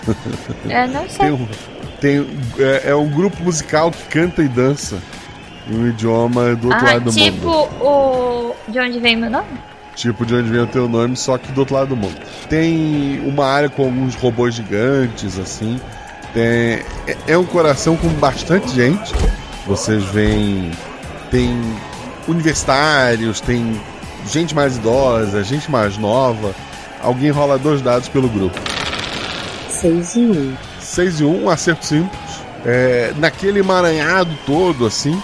[0.64, 1.26] Eu não sei.
[1.26, 1.48] Tem um,
[2.00, 4.96] tem, é, é um grupo musical que canta e dança
[5.68, 7.84] em um idioma do outro ah, lado do tipo mundo.
[7.84, 8.55] o.
[8.66, 9.73] De onde vem meu nome?
[9.95, 12.16] Tipo de onde vem o teu nome, só que do outro lado do mundo.
[12.49, 15.80] Tem uma área com alguns robôs gigantes, assim.
[16.32, 16.42] Tem,
[17.07, 19.14] é, é um coração com bastante gente.
[19.66, 20.70] Vocês veem.
[21.30, 21.59] Tem
[22.26, 23.80] universitários, tem
[24.26, 26.55] gente mais idosa, gente mais nova.
[27.01, 28.59] Alguém rola dois dados pelo grupo.
[29.68, 30.32] 6 e 1.
[30.32, 30.57] Um.
[30.80, 32.20] 6 e 1, um, um acerto simples.
[32.64, 35.20] É, naquele emaranhado todo, assim,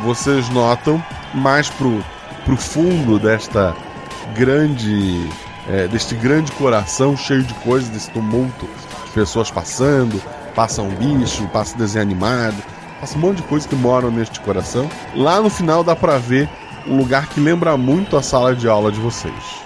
[0.00, 1.02] vocês notam
[1.32, 2.04] mais pro,
[2.44, 3.74] pro fundo desta
[4.32, 5.28] grande.
[5.68, 8.68] É, deste grande coração cheio de coisas, desse tumulto
[9.06, 10.20] de pessoas passando,
[10.56, 12.56] passa um bicho, passa desenho animado,
[13.00, 14.90] passa um monte de coisas que moram neste coração.
[15.14, 16.48] Lá no final dá pra ver
[16.86, 19.62] um lugar que lembra muito a sala de aula de vocês.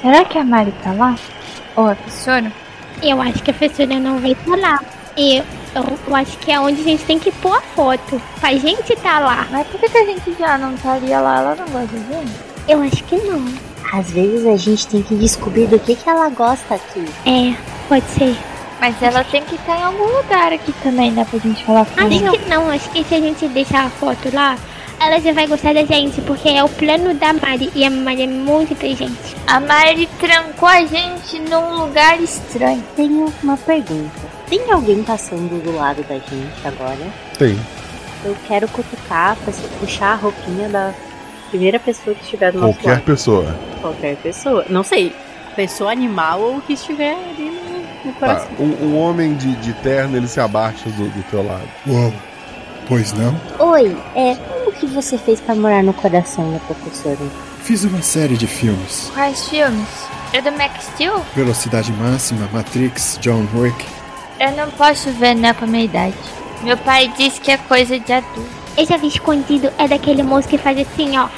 [0.00, 1.16] Será que a Mari tá lá?
[1.76, 2.52] Ou a professora?
[3.02, 4.80] Eu acho que a professora não vai estar lá.
[5.16, 5.44] Eu,
[5.74, 8.20] eu, eu acho que é onde a gente tem que pôr a foto.
[8.40, 9.46] Pra gente tá lá.
[9.50, 11.38] Mas por que, que a gente já não estaria lá?
[11.38, 12.47] Ela não gosta de gente?
[12.68, 13.44] Eu acho que não.
[13.92, 17.04] Às vezes a gente tem que descobrir do que, que ela gosta aqui.
[17.24, 17.56] É,
[17.88, 18.36] pode ser.
[18.80, 22.00] Mas ela tem que estar em algum lugar aqui também, dá pra gente falar com
[22.06, 22.38] Acho ela.
[22.38, 24.56] que não, acho que se a gente deixar a foto lá,
[25.00, 28.22] ela já vai gostar da gente, porque é o plano da Mari e a Mari
[28.22, 29.34] é muito inteligente.
[29.46, 32.84] A Mari trancou a gente num lugar estranho.
[32.94, 34.28] Tenho uma pergunta.
[34.48, 37.12] Tem alguém passando do lado da gente agora?
[37.38, 37.58] Tem.
[38.24, 40.92] Eu quero cutucar, pra puxar a roupinha da
[41.50, 43.56] primeira pessoa que estiver do nosso Qualquer pessoa.
[43.80, 44.64] Qualquer pessoa.
[44.68, 45.12] Não sei.
[45.56, 47.78] Pessoa animal ou que estiver ali no,
[48.08, 48.48] no Tá, coração.
[48.60, 51.68] um, um homem de, de terno ele se abaixa do, do teu lado.
[51.86, 52.12] Uou,
[52.86, 53.34] pois não?
[53.58, 57.18] Oi, é, como que você fez pra morar no coração da professora?
[57.62, 59.10] Fiz uma série de filmes.
[59.12, 59.88] Quais filmes?
[60.32, 61.20] É do Max Steel?
[61.34, 63.84] Velocidade Máxima, Matrix, John Wick.
[64.38, 66.14] Eu não posso ver, né, com a minha idade.
[66.62, 68.48] Meu pai disse que é coisa de adulto.
[68.78, 71.28] Eu já vi escondido, é daquele moço que faz assim, ó.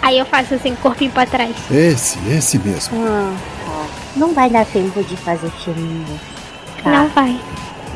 [0.00, 1.54] Aí eu faço assim, corpinho pra trás.
[1.70, 3.04] Esse, esse mesmo.
[3.06, 3.36] Ah,
[3.66, 3.86] tá.
[4.16, 6.06] Não vai dar tempo de fazer filme.
[6.82, 6.90] Tá.
[6.90, 7.38] Não vai.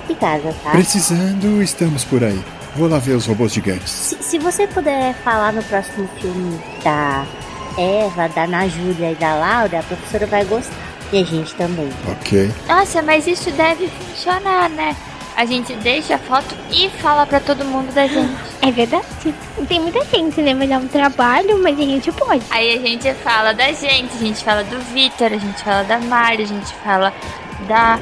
[0.04, 0.72] Obrigada, tá?
[0.72, 2.38] Precisando, estamos por aí.
[2.76, 3.90] Vou lá ver os robôs gigantes.
[3.90, 7.24] Se, se você puder falar no próximo filme da
[7.78, 10.76] Eva, da Ana Júlia e da Laura, a professora vai gostar.
[11.10, 11.88] E a gente também.
[12.10, 12.52] Ok.
[12.68, 14.94] Nossa, mas isso deve funcionar, né?
[15.36, 18.32] A gente deixa a foto e fala pra todo mundo da gente.
[18.60, 19.04] É verdade.
[19.66, 20.54] Tem muita gente, né?
[20.54, 22.44] Mas é um trabalho, mas a gente pode.
[22.50, 25.98] Aí a gente fala da gente, a gente fala do Vitor, a gente fala da
[25.98, 27.12] Mari, a gente fala
[27.66, 27.98] da,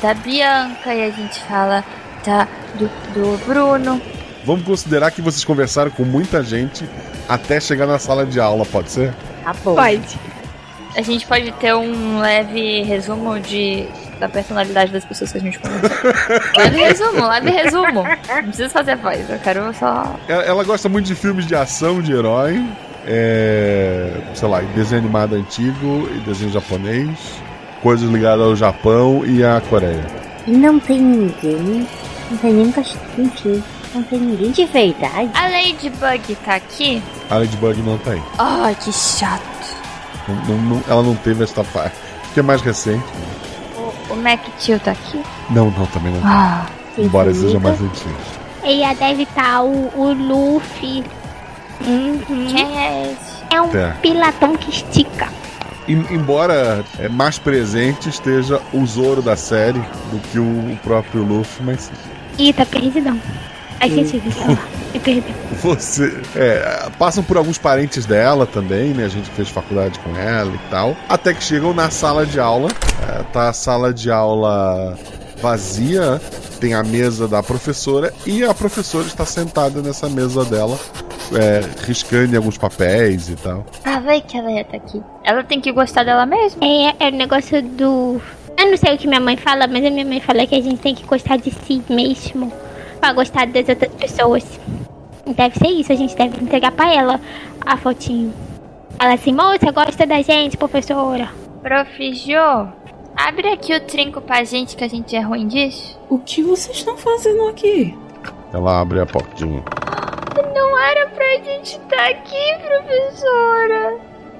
[0.00, 1.84] da Bianca e a gente fala
[2.24, 4.00] da, do, do Bruno.
[4.44, 6.88] Vamos considerar que vocês conversaram com muita gente
[7.28, 9.14] até chegar na sala de aula, pode ser?
[9.42, 9.74] Tá bom.
[9.74, 10.18] Pode.
[10.96, 13.86] A gente pode ter um leve resumo de
[14.18, 15.82] da personalidade das pessoas que a gente conhece.
[16.56, 18.04] leve resumo, leve resumo.
[18.04, 20.16] Não precisa fazer voz, eu quero só.
[20.28, 22.64] Ela, ela gosta muito de filmes de ação, de herói.
[23.06, 27.18] É, sei lá, desenho animado antigo e desenho japonês.
[27.82, 30.06] Coisas ligadas ao Japão e à Coreia.
[30.46, 31.86] Não tem ninguém.
[32.30, 33.04] Não tem nem cachorro.
[33.18, 33.62] Enfim,
[33.94, 35.30] não tem ninguém de verdade.
[35.34, 37.02] A Ladybug tá aqui?
[37.28, 38.22] A Ladybug não tem.
[38.38, 39.53] Ai, que chato.
[40.48, 41.96] Não- não- ela não teve esta parte.
[42.32, 43.04] Que é mais recente.
[43.76, 45.22] O, o Mac Tio tá aqui?
[45.50, 46.30] Não, não, também não tem.
[46.30, 46.66] Ah,
[46.98, 47.48] Embora infinita.
[47.48, 48.14] seja mais antigo.
[48.64, 51.04] E já deve estar o, o Luffy.
[51.86, 52.56] Uhum.
[52.56, 53.14] É?
[53.54, 53.92] É um É.
[54.00, 55.28] pilatão que estica.
[55.86, 61.22] Em- embora é, mais presente esteja o Zoro da série do que o, o próprio
[61.22, 61.90] Luffy, mas
[62.38, 63.20] Ih, tá perdidão.
[63.84, 64.58] A gente viu ela.
[64.94, 65.34] E perdeu.
[65.60, 66.22] Você.
[66.36, 69.04] É, passam por alguns parentes dela também, né?
[69.04, 70.96] A gente fez faculdade com ela e tal.
[71.08, 72.70] Até que chegam na sala de aula.
[73.02, 74.96] É, tá a sala de aula
[75.42, 76.20] vazia.
[76.60, 80.78] Tem a mesa da professora e a professora está sentada nessa mesa dela,
[81.34, 83.66] é, riscando em alguns papéis e tal.
[83.82, 85.02] Falei que ela ia estar aqui.
[85.24, 86.64] Ela tem que gostar dela mesma.
[86.64, 88.18] É, é o negócio do.
[88.56, 90.62] Eu não sei o que minha mãe fala, mas a minha mãe fala que a
[90.62, 92.50] gente tem que gostar de si mesmo.
[93.04, 94.60] Pra gostar das outras pessoas.
[95.26, 97.20] Deve ser isso, a gente deve entregar pra ela
[97.60, 98.32] a fotinho.
[98.98, 101.28] Ela assim, moça, gosta da gente, professora.
[101.62, 102.14] Prof.
[102.14, 102.66] Jô,
[103.14, 106.00] abre aqui o trinco pra gente que a gente é ruim disso.
[106.08, 107.94] O que vocês estão fazendo aqui?
[108.54, 109.62] Ela abre a portinha.
[110.54, 113.98] Não era pra gente estar aqui, professora.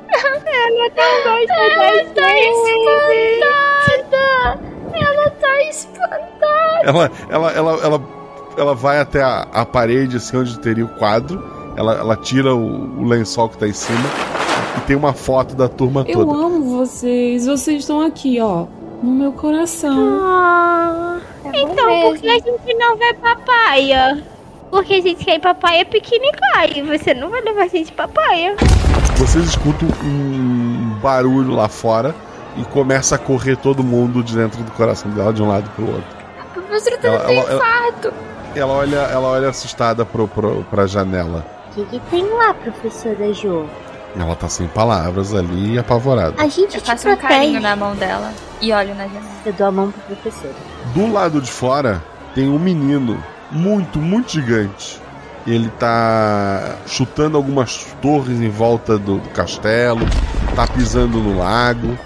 [0.08, 0.40] Ela não
[1.20, 2.38] gosta Ela tá
[3.28, 4.58] espantada.
[4.94, 6.80] Ela tá espantada.
[6.84, 8.23] Ela, ela, ela, ela,
[8.60, 11.42] ela vai até a, a parede, assim, onde teria o quadro.
[11.76, 13.98] Ela, ela tira o, o lençol que tá em cima
[14.78, 16.38] e tem uma foto da turma Eu toda.
[16.38, 17.46] amo vocês.
[17.46, 18.66] Vocês estão aqui, ó,
[19.02, 20.20] no meu coração.
[20.22, 21.18] Ah,
[21.52, 24.22] então por que a gente não vai pra praia?
[24.70, 27.92] Porque a gente quer ir pra praia piquenicar e você não vai levar a gente
[27.92, 28.56] pra praia.
[29.16, 32.14] Vocês escutam um barulho lá fora
[32.56, 35.86] e começa a correr todo mundo de dentro do coração dela de um lado pro
[35.86, 36.04] outro.
[36.40, 38.08] A professora tá ela- ela- infarto.
[38.08, 41.44] Ela olha, ela olha assustada pro, pro, pra janela.
[41.70, 43.66] O que, que tem lá, professora Jo?
[44.16, 46.34] Ela tá sem palavras ali, apavorada.
[46.38, 47.34] A gente Eu te faço um protege.
[47.34, 49.24] carinho na mão dela e olho na janela.
[49.44, 50.50] Eu dou a mão pro professor.
[50.94, 52.00] Do lado de fora
[52.34, 55.00] tem um menino muito, muito gigante.
[55.46, 60.06] Ele tá chutando algumas torres em volta do, do castelo,
[60.54, 61.98] tá pisando no lago.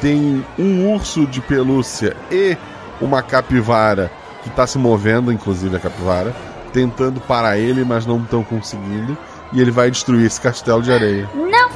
[0.00, 2.56] Tem um urso de pelúcia e
[3.00, 4.10] uma capivara
[4.48, 6.34] que tá se movendo, inclusive a capivara,
[6.72, 9.16] tentando parar ele, mas não estão conseguindo.
[9.52, 11.28] E ele vai destruir esse castelo de areia.
[11.34, 11.68] Não!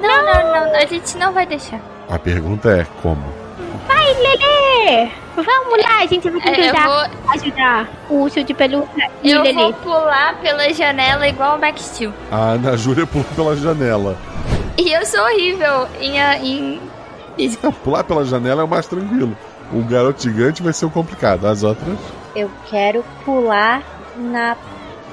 [0.00, 1.80] Não, não, não, a gente não vai deixar.
[2.08, 3.22] A pergunta é como?
[3.86, 5.08] Vai, Lelê!
[5.34, 9.54] Vamos lá, a gente vai É, tentar ajudar o urso de pelúcia e Eu Lelê.
[9.54, 12.12] vou pular pela janela igual o Max Steel.
[12.30, 14.16] A Ana Júlia pulou pela janela.
[14.78, 16.18] E eu sou horrível em.
[16.42, 16.80] em...
[17.84, 19.36] Pular pela janela é o mais tranquilo.
[19.72, 21.46] O garoto gigante vai ser o complicado.
[21.46, 21.98] As outras.
[22.34, 23.82] Eu quero pular
[24.16, 24.56] na.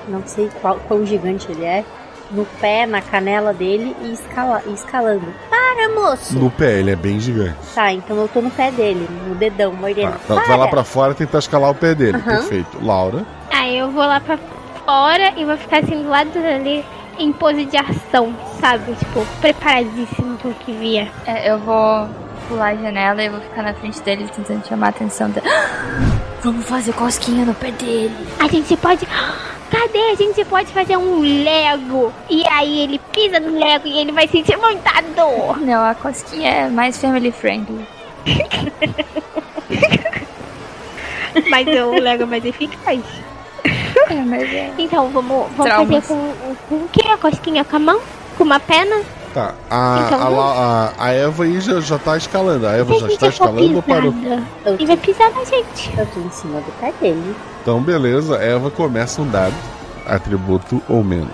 [0.07, 1.83] Não sei qual, quão gigante ele é.
[2.31, 5.27] No pé, na canela dele e, escala, escalando.
[5.49, 6.37] Para, moço!
[6.37, 7.55] No pé, ele é bem gigante.
[7.75, 10.17] Tá, então eu tô no pé dele, no dedão, mordendo.
[10.27, 12.17] Tá, vai lá pra fora e tentar escalar o pé dele.
[12.17, 12.37] Aham.
[12.37, 12.83] Perfeito.
[12.83, 13.23] Laura.
[13.51, 14.39] Aí eu vou lá pra
[14.83, 16.83] fora e vou ficar assim do lado dele
[17.19, 18.93] em pose de ação, sabe?
[18.95, 21.11] Tipo, preparadíssimo pro que vier.
[21.25, 22.09] É, eu vou
[22.43, 25.47] pular a janela e vou ficar na frente dele tentando chamar a atenção dele.
[26.43, 28.15] Vamos fazer cosquinha no pé dele.
[28.39, 29.05] A gente pode.
[29.05, 30.11] Cadê?
[30.11, 32.13] A gente pode fazer um Lego.
[32.29, 35.59] E aí ele pisa no Lego e ele vai sentir muita dor.
[35.61, 37.85] Não, a cosquinha é mais family friendly.
[41.49, 43.01] Mas o Lego é mais eficaz.
[44.09, 44.71] É, mas é.
[44.77, 46.05] Então vamos, vamos Traumas.
[46.05, 46.33] fazer com,
[46.69, 47.07] com o que?
[47.07, 48.01] A cosquinha com a mão?
[48.37, 49.01] Com uma pena?
[49.33, 49.53] Tá.
[49.69, 50.29] A, Então a.
[50.29, 52.67] La- a, a Eva aí já, já tá escalando.
[52.67, 54.13] A Eva já está escalando ou parou?
[54.65, 55.91] ele vai pisar na gente.
[55.97, 57.35] Eu tô em cima do pé dele.
[57.61, 58.35] Então, beleza.
[58.37, 59.55] Eva começa um dado.
[60.05, 61.31] Atributo ou menos.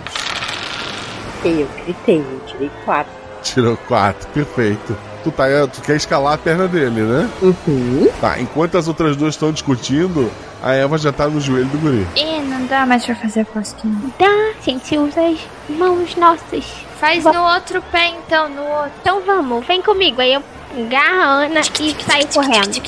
[1.43, 3.11] Eu gritei, eu tirei quatro.
[3.41, 4.95] Tirou 4, perfeito.
[5.23, 7.29] Tu, tá, tu quer escalar a perna dele, né?
[7.41, 8.07] Uhum.
[8.19, 10.29] Tá, enquanto as outras duas estão discutindo,
[10.61, 12.05] a Eva já tá no joelho do guri.
[12.17, 12.38] Não
[12.69, 13.99] dá mais pra fazer cosquinha.
[14.17, 15.39] Dá, a gente usa as
[15.75, 16.65] mãos nossas.
[16.99, 18.91] Faz no outro pé então, no outro.
[19.01, 20.21] Então vamos, vem comigo.
[20.21, 20.43] Aí eu
[20.77, 22.81] agarro a Ana e saio correndo.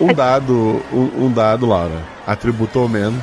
[0.00, 2.02] Um dado, um, um dado, Laura.
[2.26, 3.22] Atributo ou menos.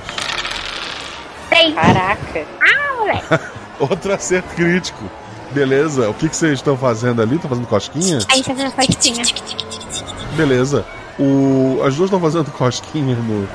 [1.50, 1.74] Três.
[1.74, 2.46] Caraca.
[2.62, 3.46] Ah, moleque.
[3.80, 5.04] Outro acerto crítico.
[5.52, 7.36] Beleza, o que, que vocês estão fazendo ali?
[7.36, 8.18] Estão fazendo cosquinha?
[8.30, 9.24] A gente tá fazendo cosquinha.
[10.36, 10.86] Beleza.
[11.18, 13.48] O, as duas estão fazendo cosquinha no,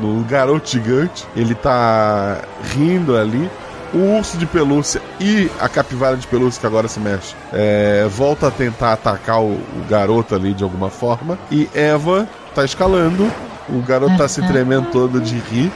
[0.00, 1.26] no garoto gigante.
[1.36, 2.42] Ele tá
[2.74, 3.50] rindo ali.
[3.92, 8.46] O urso de pelúcia e a capivara de pelúcia, que agora se mexe, é, volta
[8.46, 11.36] a tentar atacar o, o garoto ali de alguma forma.
[11.50, 13.28] E Eva tá escalando.
[13.68, 15.72] O garoto tá se tremendo todo de rir.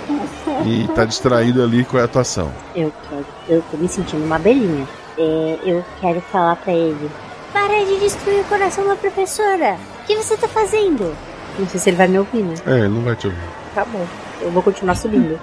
[0.65, 2.53] E tá distraído ali com a atuação.
[2.75, 4.87] Eu tô, eu tô me sentindo uma abelhinha.
[5.19, 7.11] É, eu quero falar pra ele.
[7.53, 9.77] Para de destruir o coração da professora.
[10.03, 11.15] O que você tá fazendo?
[11.59, 12.55] Não sei se ele vai me ouvir, né?
[12.67, 13.64] É, ele não vai te ouvir.
[13.75, 14.07] Tá bom.
[14.41, 15.39] Eu vou continuar subindo.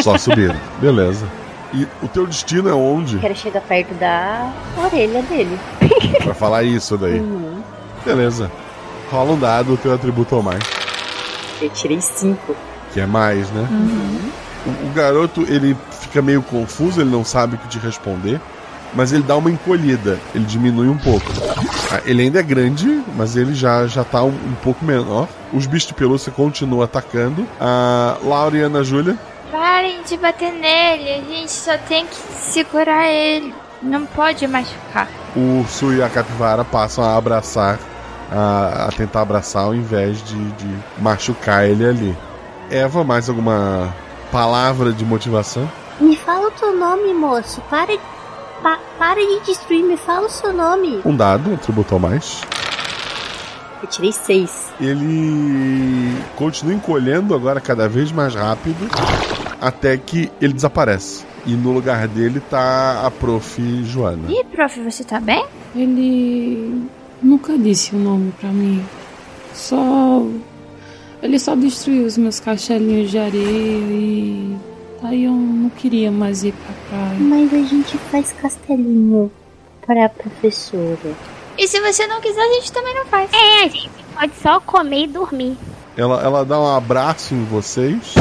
[0.00, 0.56] Só subindo.
[0.80, 1.26] Beleza.
[1.74, 3.18] E o teu destino é onde?
[3.18, 5.58] Quero chegar perto da orelha dele.
[6.22, 7.18] Pra falar isso daí.
[7.18, 7.62] Uhum.
[8.04, 8.50] Beleza.
[9.10, 10.62] Rola um dado, o teu atributo ou mais.
[11.60, 12.54] Eu tirei cinco.
[12.92, 13.66] Que é mais, né?
[14.64, 18.40] O, o garoto, ele fica meio confuso, ele não sabe o que te responder.
[18.94, 21.26] Mas ele dá uma encolhida, ele diminui um pouco.
[21.92, 25.28] Ah, Ele ainda é grande, mas ele já, já tá um, um pouco menor.
[25.52, 27.46] Os bichos de pelúcia continuam atacando.
[27.60, 29.16] A Laura e a Ana Júlia
[29.52, 33.54] Parem de bater nele, a gente só tem que segurar ele.
[33.82, 35.08] Não pode machucar.
[35.36, 37.78] o urso e a capivara passam a abraçar,
[38.32, 40.68] a, a tentar abraçar ao invés de, de
[40.98, 42.16] machucar ele ali.
[42.70, 43.94] Eva, mais alguma
[44.32, 45.70] palavra de motivação?
[46.00, 47.60] Me fala o teu nome, moço.
[47.70, 47.96] Para,
[48.62, 51.00] pa, para de destruir, me fala o seu nome.
[51.04, 52.42] Um dado, atributou mais.
[53.82, 54.72] Eu tirei seis.
[54.80, 58.88] Ele continua encolhendo agora cada vez mais rápido
[59.60, 61.24] até que ele desaparece.
[61.44, 63.84] E no lugar dele tá a prof.
[63.84, 64.28] Joana.
[64.28, 65.46] Ih, prof, você tá bem?
[65.74, 66.88] Ele
[67.22, 68.84] nunca disse o nome pra mim.
[69.54, 70.26] Só.
[71.22, 74.56] Ele só destruiu os meus castelinhos de areia e.
[75.02, 77.18] Aí eu não queria mais ir pra praia.
[77.18, 79.30] Mas a gente faz castelinho
[79.86, 81.14] para a professora.
[81.58, 83.30] E se você não quiser, a gente também não faz.
[83.32, 85.56] É, a gente pode só comer e dormir.
[85.96, 88.14] Ela, ela dá um abraço em vocês.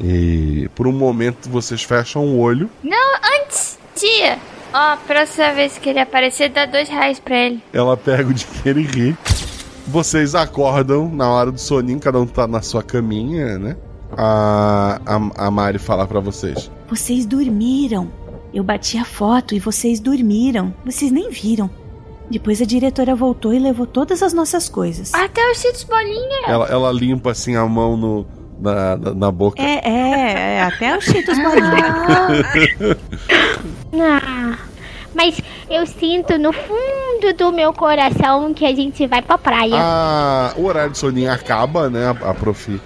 [0.00, 2.68] E por um momento vocês fecham o olho.
[2.82, 4.38] Não, antes, tia.
[4.74, 7.62] Ó, próxima vez que ele aparecer, dá dois reais pra ele.
[7.72, 9.16] Ela pega o dinheiro e ri.
[9.86, 13.76] Vocês acordam na hora do soninho, cada um tá na sua caminha, né?
[14.16, 16.70] A, a, a Mari fala para vocês.
[16.88, 18.10] Vocês dormiram.
[18.52, 20.74] Eu bati a foto e vocês dormiram.
[20.84, 21.70] Vocês nem viram.
[22.30, 25.12] Depois a diretora voltou e levou todas as nossas coisas.
[25.14, 26.46] Até os cheetos bolinha.
[26.46, 28.26] Ela, ela limpa assim a mão no,
[28.60, 29.60] na, na, na boca.
[29.60, 32.96] É, é, é, até os cheetos bolinha.
[33.94, 34.58] Ah,
[35.14, 35.38] mas
[35.68, 39.76] eu sinto no fundo do meu coração que a gente vai pra praia.
[39.76, 42.06] Ah, o horário de soninho acaba, né?
[42.06, 42.80] A, a prof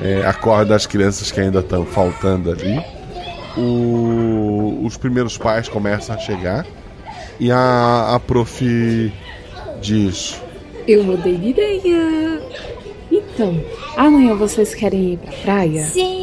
[0.00, 2.80] é, acorda as crianças que ainda estão faltando ali.
[3.56, 6.66] O- os primeiros pais começam a chegar.
[7.38, 9.12] E a, a prof
[9.80, 10.40] diz:
[10.86, 12.40] Eu mudei de ideia.
[13.10, 13.62] Então,
[13.96, 15.84] amanhã vocês querem ir pra praia?
[15.84, 16.22] Sim!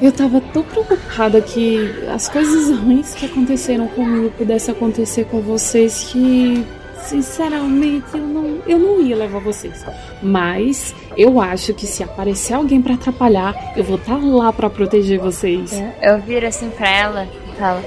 [0.00, 1.78] Eu tava tão preocupada que
[2.12, 6.64] as coisas ruins que aconteceram comigo pudessem acontecer com vocês que,
[7.02, 9.84] sinceramente, eu não, eu não ia levar vocês.
[10.22, 15.18] Mas eu acho que se aparecer alguém pra atrapalhar, eu vou estar lá pra proteger
[15.18, 15.72] vocês.
[16.00, 17.82] Eu viro assim pra ela e falo: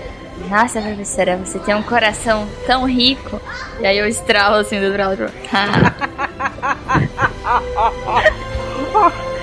[0.49, 3.41] Nossa, professora, você tem um coração tão rico.
[3.79, 5.29] E aí eu estralo assim do ela.
[8.75, 9.25] Tipo,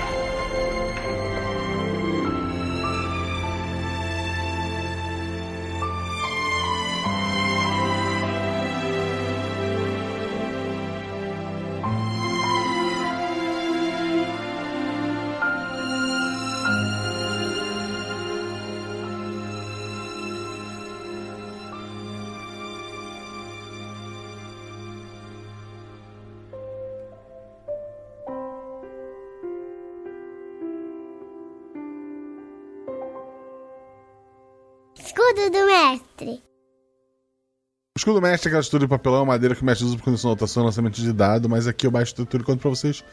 [38.03, 40.65] escudo mestre aquela estrutura de papelão, madeira que o mestre usa por condição de anotação
[40.65, 43.05] lançamento de dado, mas aqui eu baixo estrutura e conto pra vocês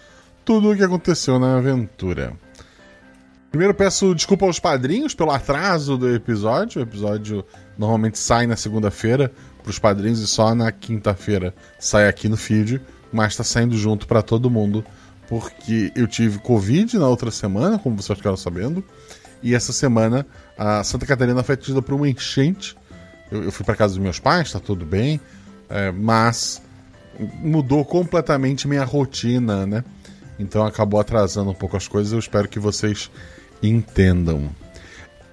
[0.43, 2.33] tudo o que aconteceu na aventura.
[3.51, 6.79] Primeiro peço desculpa aos padrinhos pelo atraso do episódio.
[6.79, 7.45] O episódio
[7.77, 9.31] normalmente sai na segunda-feira
[9.61, 12.81] pros padrinhos e só na quinta-feira sai aqui no feed,
[13.13, 14.83] mas tá saindo junto pra todo mundo
[15.27, 18.83] porque eu tive Covid na outra semana, como vocês ficaram sabendo,
[19.43, 20.25] e essa semana
[20.57, 22.75] a Santa Catarina foi atingida por uma enchente.
[23.31, 25.19] Eu, eu fui para casa dos meus pais, tá tudo bem,
[25.69, 26.61] é, mas
[27.41, 29.83] mudou completamente minha rotina, né?
[30.39, 32.13] Então acabou atrasando um pouco as coisas.
[32.13, 33.11] Eu espero que vocês
[33.61, 34.49] entendam.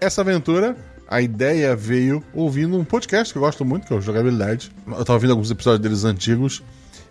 [0.01, 0.77] Essa aventura,
[1.09, 4.73] a ideia veio ouvindo um podcast que eu gosto muito, que é o Jogabilidade.
[4.87, 6.63] Eu tava ouvindo alguns episódios deles antigos.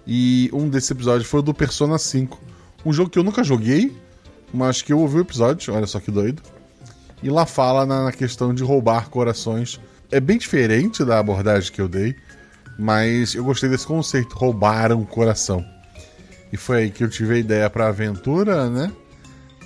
[0.06, 2.40] E um desses episódios foi o do Persona 5.
[2.86, 3.96] Um jogo que eu nunca joguei,
[4.54, 6.44] mas que eu ouvi o episódio, olha só que doido.
[7.24, 9.80] E lá fala na, na questão de roubar corações.
[10.16, 12.16] É bem diferente da abordagem que eu dei,
[12.80, 15.66] mas eu gostei desse conceito, roubar um coração.
[16.54, 18.92] E foi aí que eu tive a ideia pra aventura, né?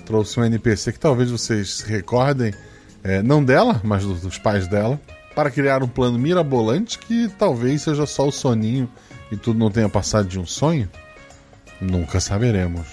[0.04, 2.52] Trouxe um NPC que talvez vocês se recordem,
[3.04, 5.00] é, não dela, mas do- dos pais dela,
[5.36, 8.90] para criar um plano mirabolante que talvez seja só o soninho
[9.30, 10.88] e tudo não tenha passado de um sonho.
[11.80, 12.88] Nunca saberemos.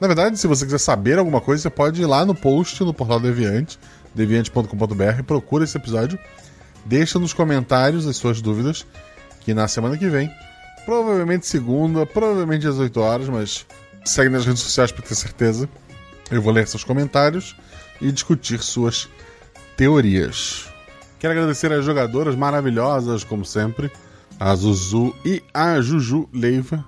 [0.00, 2.94] Na verdade, se você quiser saber alguma coisa, você pode ir lá no post no
[2.94, 3.78] portal Deviante,
[4.14, 6.18] deviante.com.br, procura esse episódio,
[6.84, 8.86] deixa nos comentários as suas dúvidas,
[9.40, 10.30] que na semana que vem,
[10.84, 13.66] provavelmente segunda, provavelmente às 8 horas, mas
[14.04, 15.68] segue nas redes sociais para ter certeza.
[16.30, 17.56] Eu vou ler seus comentários
[18.00, 19.08] e discutir suas
[19.76, 20.68] teorias.
[21.18, 23.90] Quero agradecer às jogadoras maravilhosas, como sempre,
[24.38, 26.84] a Zuzu e a Juju Leiva,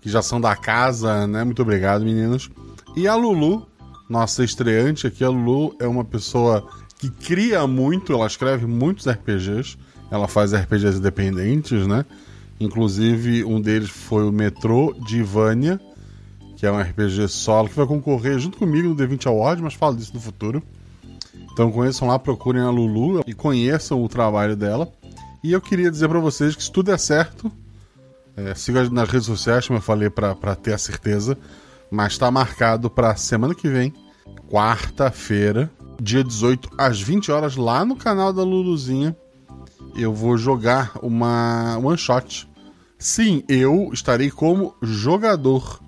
[0.00, 1.44] que já são da casa, né?
[1.44, 2.50] Muito obrigado, meninos.
[2.96, 3.68] E a Lulu,
[4.08, 5.22] nossa estreante aqui.
[5.22, 6.66] A Lulu é uma pessoa
[7.00, 9.78] que cria muito, ela escreve muitos RPGs.
[10.10, 12.04] Ela faz RPGs independentes, né?
[12.60, 15.80] Inclusive, um deles foi o Metrô de Ivânia,
[16.56, 19.96] que é um RPG solo que vai concorrer junto comigo no D20 Award, mas falo
[19.96, 20.62] disso no futuro.
[21.52, 24.92] Então conheçam lá, procurem a Lulu e conheçam o trabalho dela.
[25.42, 27.50] E eu queria dizer para vocês que se tudo der certo,
[28.36, 31.38] é, siga nas redes sociais, como eu falei, para ter a certeza.
[31.90, 33.94] Mas está marcado para semana que vem,
[34.50, 35.70] quarta-feira,
[36.00, 39.16] dia 18, às 20 horas, lá no canal da Luluzinha.
[39.94, 42.48] Eu vou jogar uma one shot.
[42.98, 45.80] Sim, eu estarei como jogador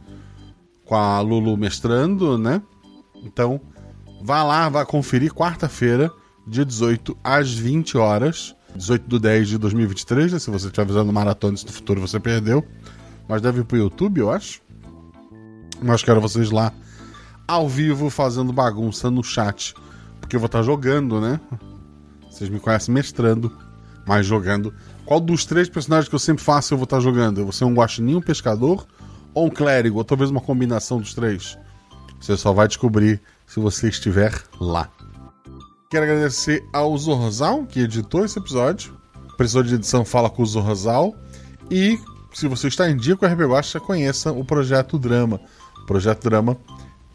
[0.85, 2.61] com a Lulu mestrando, né?
[3.23, 3.61] Então,
[4.23, 6.11] vá lá, vá conferir quarta-feira,
[6.47, 8.55] dia 18, às 20 horas.
[8.75, 10.39] 18 de 10 de 2023, né?
[10.39, 12.65] Se você estiver avisando maratones do futuro, você perdeu.
[13.29, 14.63] Mas deve ir pro YouTube, eu acho.
[15.83, 16.73] Mas quero vocês lá,
[17.47, 19.75] ao vivo, fazendo bagunça no chat.
[20.23, 21.39] Porque eu vou estar jogando, né?
[22.31, 23.53] Vocês me conhecem mestrando,
[24.07, 24.73] mas jogando.
[25.05, 27.39] Qual dos três personagens que eu sempre faço eu vou estar jogando?
[27.39, 28.87] Eu vou ser um guaxinim, um pescador
[29.35, 29.99] ou um clérigo?
[29.99, 31.59] Ou talvez uma combinação dos três?
[32.19, 34.89] Você só vai descobrir se você estiver lá.
[35.91, 38.97] Quero agradecer ao Zorzal, que editou esse episódio.
[39.35, 41.15] O professor de edição fala com o Zorzal.
[41.71, 41.99] E
[42.33, 45.39] se você está em dia com o RP Guacha, conheça o Projeto Drama.
[45.83, 46.57] O Projeto Drama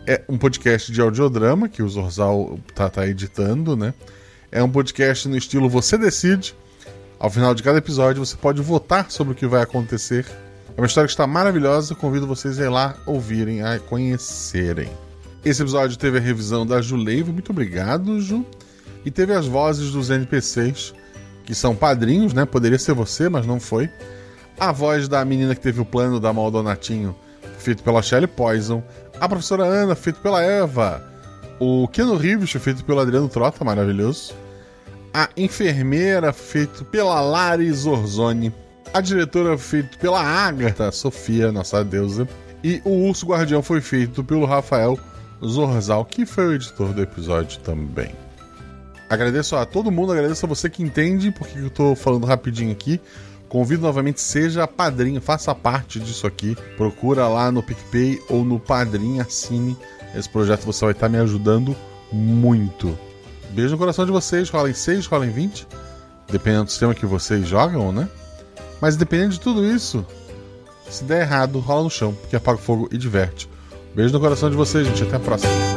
[0.08, 3.94] é um podcast de audiodrama que o Zorzal tá, tá editando, né?
[4.50, 6.56] É um podcast no estilo Você Decide.
[7.20, 10.26] Ao final de cada episódio, você pode votar sobre o que vai acontecer.
[10.78, 11.94] É uma história que está maravilhosa.
[11.94, 14.90] Convido vocês a ir lá ouvirem, a conhecerem.
[15.44, 17.34] Esse episódio teve a revisão da Juleiva.
[17.34, 18.46] Muito obrigado, Ju.
[19.04, 20.94] E teve as vozes dos NPCs,
[21.44, 22.46] que são padrinhos, né?
[22.46, 23.90] Poderia ser você, mas não foi.
[24.58, 27.14] A voz da menina que teve o plano da Maldonatinho,
[27.58, 28.82] feito pela Shelley Poison.
[29.20, 31.04] A professora Ana, feito pela Eva.
[31.60, 34.34] O Keanu Reeves, feito pelo Adriano Trota, maravilhoso.
[35.12, 38.54] A enfermeira, feito pela Lari Zorzoni.
[38.94, 42.28] A diretora, feito pela Agatha Sofia, nossa deusa.
[42.64, 45.00] E o Urso Guardião foi feito pelo Rafael
[45.44, 48.12] Zorzal, que foi o editor do episódio também.
[49.10, 53.02] Agradeço a todo mundo, agradeço a você que entende porque eu tô falando rapidinho aqui.
[53.50, 56.56] Convido novamente, seja padrinho, faça parte disso aqui.
[56.76, 59.78] Procura lá no PicPay ou no Padrim, assine.
[60.14, 61.76] Esse projeto você vai estar me ajudando
[62.12, 62.98] muito.
[63.52, 65.68] Beijo no coração de vocês, rolem 6, rolem 20.
[66.30, 68.10] Dependendo do sistema que vocês jogam, né?
[68.82, 70.06] Mas dependendo de tudo isso,
[70.90, 73.50] se der errado, rola no chão, porque apaga o fogo e diverte.
[73.96, 75.04] Beijo no coração de vocês, gente.
[75.04, 75.77] Até a próxima.